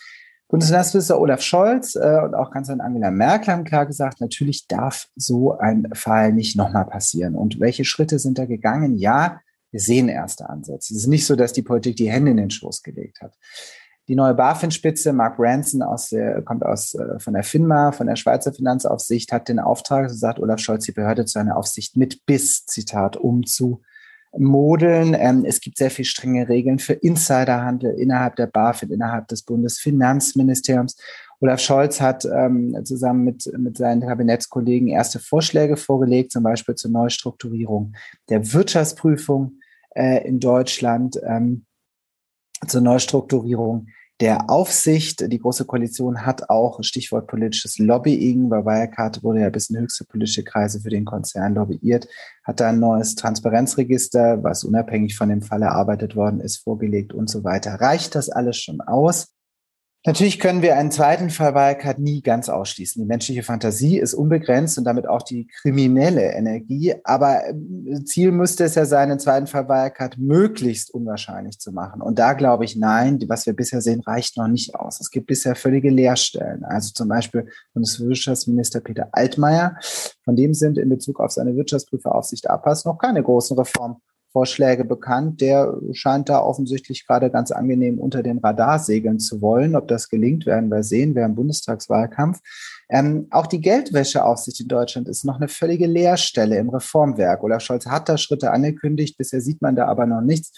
Bundesfinanzminister 0.50 1.20
Olaf 1.20 1.42
Scholz 1.42 1.96
äh, 1.96 2.22
und 2.24 2.34
auch 2.34 2.52
Kanzlerin 2.52 2.80
Angela 2.80 3.12
Merkel 3.12 3.54
haben 3.54 3.64
klar 3.66 3.86
gesagt, 3.86 4.22
natürlich 4.22 4.68
darf 4.68 5.10
so 5.16 5.58
ein 5.58 5.90
Fall 5.94 6.32
nicht 6.32 6.56
nochmal 6.56 6.86
passieren. 6.86 7.36
Und 7.36 7.60
welche 7.60 7.84
Schritte 7.84 8.18
sind 8.18 8.38
da 8.38 8.46
gegangen? 8.46 8.98
Ja, 8.98 9.42
wir 9.72 9.82
sehen 9.82 10.08
erste 10.08 10.50
Ansätze. 10.50 10.94
Es 10.94 11.02
ist 11.02 11.08
nicht 11.08 11.26
so, 11.26 11.36
dass 11.36 11.52
die 11.52 11.64
Politik 11.64 11.98
die 11.98 12.10
Hände 12.10 12.32
in 12.32 12.38
den 12.38 12.50
Schoß 12.50 12.82
gelegt 12.82 13.22
hat. 13.22 13.34
Die 14.08 14.16
neue 14.16 14.34
BaFin-Spitze, 14.34 15.12
Mark 15.12 15.36
Branson, 15.36 15.82
aus 15.82 16.10
der, 16.10 16.42
kommt 16.44 16.66
aus, 16.66 16.96
äh, 16.96 17.20
von 17.20 17.34
der 17.34 17.44
FINMA, 17.44 17.92
von 17.92 18.08
der 18.08 18.16
Schweizer 18.16 18.54
Finanzaufsicht, 18.54 19.34
hat 19.34 19.50
den 19.50 19.60
Auftrag, 19.60 20.10
so 20.10 20.16
sagt 20.16 20.40
Olaf 20.40 20.60
Scholz, 20.60 20.86
die 20.86 20.94
Behörde 20.94 21.26
zu 21.26 21.40
einer 21.40 21.58
Aufsicht 21.58 21.98
mit 21.98 22.26
bis, 22.26 22.66
Zitat, 22.66 23.18
um 23.18 23.46
zu 23.46 23.82
modeln. 24.38 25.16
Ähm, 25.18 25.46
es 25.46 25.60
gibt 25.62 25.78
sehr 25.78 25.92
viel 25.92 26.06
strenge 26.06 26.50
Regeln 26.50 26.80
für 26.80 26.94
Insiderhandel 26.94 27.94
innerhalb 28.00 28.36
der 28.36 28.48
BaFin, 28.48 28.92
innerhalb 28.92 29.28
des 29.28 29.44
Bundesfinanzministeriums. 29.44 30.98
Olaf 31.40 31.60
Scholz 31.60 32.02
hat 32.02 32.26
ähm, 32.26 32.76
zusammen 32.84 33.24
mit, 33.24 33.52
mit 33.58 33.78
seinen 33.78 34.02
Kabinettskollegen 34.02 34.88
erste 34.88 35.20
Vorschläge 35.20 35.78
vorgelegt, 35.78 36.32
zum 36.32 36.44
Beispiel 36.44 36.76
zur 36.76 36.92
Neustrukturierung 36.92 37.94
der 38.30 38.54
Wirtschaftsprüfung 38.54 39.60
äh, 39.96 40.28
in 40.28 40.40
Deutschland, 40.40 41.20
ähm, 41.24 41.66
zur 42.66 42.82
Neustrukturierung 42.82 43.88
der 44.20 44.50
Aufsicht. 44.50 45.32
Die 45.32 45.40
Große 45.40 45.66
Koalition 45.66 46.26
hat 46.26 46.50
auch 46.50 46.82
Stichwort 46.84 47.28
politisches 47.28 47.78
Lobbying. 47.78 48.50
Bei 48.50 48.66
Wirecard 48.66 49.24
wurde 49.24 49.42
ja 49.42 49.50
bis 49.50 49.70
in 49.70 49.80
höchste 49.80 50.06
politische 50.06 50.44
Kreise 50.44 50.80
für 50.80 50.90
den 50.90 51.06
Konzern 51.06 51.56
lobbyiert, 51.56 52.08
hat 52.44 52.60
da 52.60 52.70
ein 52.70 52.80
neues 52.80 53.16
Transparenzregister, 53.16 54.44
was 54.44 54.64
unabhängig 54.64 55.16
von 55.16 55.30
dem 55.30 55.42
Fall 55.42 55.62
erarbeitet 55.62 56.16
worden 56.16 56.40
ist, 56.40 56.58
vorgelegt 56.58 57.14
und 57.14 57.30
so 57.30 57.44
weiter. 57.44 57.76
Reicht 57.76 58.16
das 58.16 58.30
alles 58.30 58.58
schon 58.58 58.82
aus? 58.82 59.37
Natürlich 60.08 60.40
können 60.40 60.62
wir 60.62 60.78
einen 60.78 60.90
zweiten 60.90 61.30
Fall 61.30 61.54
Wirecard 61.54 62.00
nie 62.00 62.22
ganz 62.22 62.48
ausschließen. 62.48 63.04
Die 63.04 63.06
menschliche 63.06 63.44
Fantasie 63.44 64.00
ist 64.00 64.14
unbegrenzt 64.14 64.78
und 64.78 64.86
damit 64.86 65.06
auch 65.06 65.22
die 65.22 65.48
kriminelle 65.48 66.32
Energie. 66.32 66.96
Aber 67.04 67.46
ähm, 67.46 68.06
Ziel 68.06 68.32
müsste 68.32 68.64
es 68.64 68.76
ja 68.76 68.86
sein, 68.86 69.12
einen 69.12 69.20
zweiten 69.20 69.48
Fall 69.48 69.68
Wirecard 69.68 70.18
möglichst 70.18 70.94
unwahrscheinlich 70.94 71.60
zu 71.60 71.74
machen. 71.74 72.02
Und 72.02 72.20
da 72.20 72.32
glaube 72.32 72.64
ich, 72.64 72.78
nein, 72.78 73.20
was 73.28 73.46
wir 73.48 73.54
bisher 73.54 73.82
sehen, 73.82 74.00
reicht 74.00 74.38
noch 74.38 74.48
nicht 74.48 74.76
aus. 74.76 75.02
Es 75.02 75.12
gibt 75.12 75.28
bisher 75.28 75.56
völlige 75.56 75.90
Leerstellen. 75.90 76.64
Also 76.64 76.94
zum 76.94 77.10
Beispiel 77.10 77.50
Bundeswirtschaftsminister 77.74 78.80
Peter 78.80 79.10
Altmaier. 79.12 79.76
Von 80.24 80.38
dem 80.38 80.54
sind 80.54 80.78
in 80.78 80.88
Bezug 80.88 81.20
auf 81.20 81.32
seine 81.32 81.58
Wirtschaftsprüferaufsicht 81.58 82.50
APAS 82.50 82.86
noch 82.86 82.98
keine 82.98 83.22
großen 83.22 83.60
Reformen 83.60 83.98
Vorschläge 84.38 84.86
bekannt. 84.86 85.42
Der 85.42 85.76
scheint 85.94 86.30
da 86.30 86.42
offensichtlich 86.42 87.08
gerade 87.08 87.32
ganz 87.32 87.50
angenehm 87.50 87.98
unter 87.98 88.22
den 88.22 88.38
Radar 88.38 88.78
segeln 88.78 89.18
zu 89.18 89.42
wollen. 89.42 89.76
Ob 89.76 89.88
das 89.88 90.10
gelingt, 90.10 90.46
werden 90.46 90.70
wir 90.70 90.84
sehen, 90.84 91.16
wir 91.16 91.24
haben 91.24 91.34
Bundestagswahlkampf. 91.34 92.40
Ähm, 92.88 93.26
auch 93.32 93.48
die 93.48 93.62
Geldwäscheaufsicht 93.62 94.60
in 94.62 94.68
Deutschland 94.68 95.08
ist 95.10 95.26
noch 95.26 95.38
eine 95.38 95.48
völlige 95.48 95.88
Leerstelle 95.88 96.58
im 96.58 96.70
Reformwerk. 96.70 97.44
Olaf 97.44 97.64
Scholz 97.64 97.88
hat 97.88 98.10
da 98.10 98.20
Schritte 98.20 98.52
angekündigt, 98.52 99.18
bisher 99.18 99.42
sieht 99.42 99.64
man 99.64 99.76
da 99.76 99.88
aber 99.88 100.06
noch 100.06 100.22
nichts. 100.22 100.52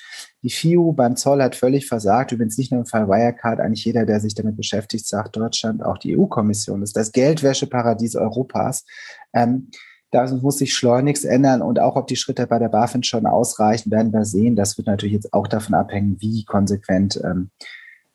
Die 0.43 0.49
FIU 0.49 0.91
beim 0.91 1.15
Zoll 1.15 1.41
hat 1.41 1.55
völlig 1.55 1.87
versagt. 1.87 2.33
Übrigens 2.33 2.57
nicht 2.57 2.73
nur 2.73 2.81
im 2.81 2.85
Fall 2.85 3.07
Wirecard, 3.07 3.61
eigentlich 3.61 3.85
jeder, 3.85 4.05
der 4.05 4.19
sich 4.19 4.35
damit 4.35 4.57
beschäftigt, 4.57 5.07
sagt 5.07 5.37
Deutschland, 5.37 5.85
auch 5.85 5.97
die 5.97 6.17
EU-Kommission 6.17 6.83
ist 6.83 6.97
das 6.97 7.13
Geldwäscheparadies 7.13 8.17
Europas. 8.17 8.83
Ähm, 9.33 9.69
da 10.11 10.27
muss 10.41 10.57
sich 10.57 10.73
schleunigst 10.73 11.25
ändern 11.25 11.61
und 11.61 11.79
auch 11.79 11.95
ob 11.95 12.07
die 12.07 12.15
Schritte 12.15 12.47
bei 12.47 12.59
der 12.59 12.69
BaFin 12.69 13.03
schon 13.03 13.25
ausreichen, 13.25 13.91
werden 13.91 14.11
wir 14.11 14.25
sehen. 14.25 14.55
Das 14.55 14.77
wird 14.77 14.87
natürlich 14.87 15.13
jetzt 15.13 15.33
auch 15.33 15.47
davon 15.47 15.75
abhängen, 15.75 16.17
wie 16.19 16.43
konsequent 16.45 17.21
ähm, 17.23 17.51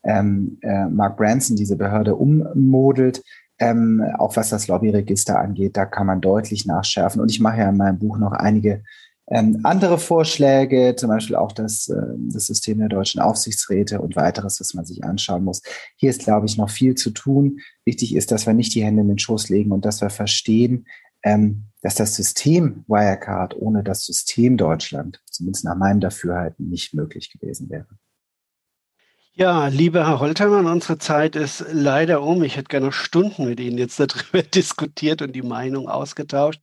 ähm, 0.02 0.58
äh, 0.62 0.86
Mark 0.86 1.16
Branson 1.16 1.56
diese 1.56 1.76
Behörde 1.76 2.16
ummodelt. 2.16 3.22
Ähm, 3.60 4.02
auch 4.18 4.36
was 4.36 4.50
das 4.50 4.66
Lobbyregister 4.66 5.38
angeht, 5.38 5.76
da 5.76 5.86
kann 5.86 6.08
man 6.08 6.20
deutlich 6.20 6.66
nachschärfen. 6.66 7.20
Und 7.20 7.30
ich 7.30 7.38
mache 7.38 7.58
ja 7.58 7.68
in 7.68 7.76
meinem 7.76 8.00
Buch 8.00 8.18
noch 8.18 8.32
einige 8.32 8.82
ähm, 9.28 9.60
andere 9.62 9.98
Vorschläge, 9.98 10.96
zum 10.96 11.08
Beispiel 11.08 11.36
auch 11.36 11.52
das, 11.52 11.88
äh, 11.88 11.94
das 12.30 12.46
System 12.46 12.78
der 12.78 12.88
deutschen 12.88 13.20
Aufsichtsräte 13.20 14.00
und 14.00 14.16
weiteres, 14.16 14.60
was 14.60 14.74
man 14.74 14.84
sich 14.84 15.04
anschauen 15.04 15.44
muss. 15.44 15.62
Hier 15.96 16.10
ist, 16.10 16.24
glaube 16.24 16.46
ich, 16.46 16.58
noch 16.58 16.68
viel 16.68 16.94
zu 16.94 17.10
tun. 17.10 17.60
Wichtig 17.86 18.14
ist, 18.14 18.32
dass 18.32 18.46
wir 18.46 18.52
nicht 18.52 18.74
die 18.74 18.84
Hände 18.84 19.02
in 19.02 19.08
den 19.08 19.18
Schoß 19.18 19.48
legen 19.48 19.72
und 19.72 19.84
dass 19.84 20.02
wir 20.02 20.10
verstehen, 20.10 20.86
ähm, 21.24 21.64
dass 21.82 21.96
das 21.96 22.14
System 22.14 22.84
Wirecard 22.86 23.56
ohne 23.56 23.82
das 23.82 24.06
System 24.06 24.56
Deutschland, 24.56 25.22
zumindest 25.30 25.64
nach 25.64 25.76
meinem 25.76 26.00
Dafürhalten, 26.00 26.68
nicht 26.68 26.94
möglich 26.94 27.30
gewesen 27.30 27.68
wäre. 27.68 27.88
Ja, 29.32 29.66
lieber 29.66 30.06
Herr 30.06 30.20
Holtermann, 30.20 30.66
unsere 30.66 30.96
Zeit 30.98 31.34
ist 31.34 31.64
leider 31.72 32.22
um. 32.22 32.44
Ich 32.44 32.56
hätte 32.56 32.68
gerne 32.68 32.92
Stunden 32.92 33.46
mit 33.46 33.58
Ihnen 33.58 33.78
jetzt 33.78 33.98
darüber 33.98 34.42
diskutiert 34.54 35.22
und 35.22 35.32
die 35.32 35.42
Meinung 35.42 35.88
ausgetauscht. 35.88 36.60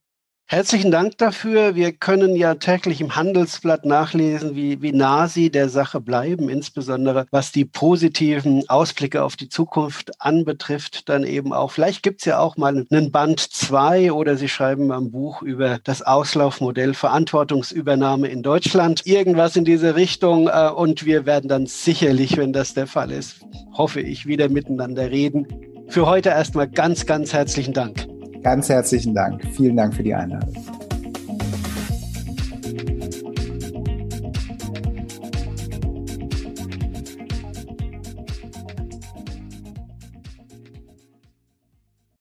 Herzlichen 0.52 0.92
Dank 0.92 1.18
dafür. 1.18 1.76
Wir 1.76 1.94
können 1.94 2.36
ja 2.36 2.56
täglich 2.56 3.00
im 3.00 3.16
Handelsblatt 3.16 3.86
nachlesen, 3.86 4.54
wie, 4.54 4.82
wie 4.82 4.92
nah 4.92 5.30
Sie 5.30 5.50
der 5.50 5.70
Sache 5.70 6.02
bleiben, 6.02 6.50
insbesondere 6.50 7.26
was 7.32 7.54
die 7.54 7.64
positiven 7.64 8.68
Ausblicke 8.68 9.24
auf 9.24 9.38
die 9.38 9.48
Zukunft 9.48 10.12
anbetrifft. 10.20 11.08
Dann 11.08 11.24
eben 11.24 11.54
auch, 11.54 11.72
vielleicht 11.72 12.04
gibt 12.04 12.20
es 12.20 12.26
ja 12.26 12.40
auch 12.40 12.58
mal 12.58 12.86
einen 12.92 13.12
Band 13.14 13.40
2 13.40 14.12
oder 14.12 14.36
Sie 14.36 14.50
schreiben 14.50 14.92
ein 14.92 15.10
Buch 15.10 15.42
über 15.42 15.80
das 15.86 16.02
Auslaufmodell 16.02 16.96
Verantwortungsübernahme 16.96 18.28
in 18.28 18.44
Deutschland. 18.44 19.08
Irgendwas 19.08 19.56
in 19.56 19.64
diese 19.64 19.96
Richtung. 19.96 20.50
Äh, 20.50 20.70
und 20.76 21.06
wir 21.06 21.26
werden 21.26 21.48
dann 21.48 21.66
sicherlich, 21.66 22.36
wenn 22.36 22.52
das 22.52 22.74
der 22.74 22.88
Fall 22.88 23.12
ist, 23.12 23.40
hoffe 23.72 24.02
ich, 24.02 24.26
wieder 24.26 24.50
miteinander 24.50 25.12
reden. 25.12 25.48
Für 25.88 26.08
heute 26.08 26.28
erstmal 26.28 26.68
ganz, 26.68 27.06
ganz 27.06 27.32
herzlichen 27.32 27.72
Dank. 27.72 28.11
Ganz 28.44 28.70
herzlichen 28.70 29.14
Dank. 29.14 29.46
Vielen 29.56 29.76
Dank 29.76 29.94
für 29.94 30.04
die 30.04 30.14
Einladung. 30.14 30.54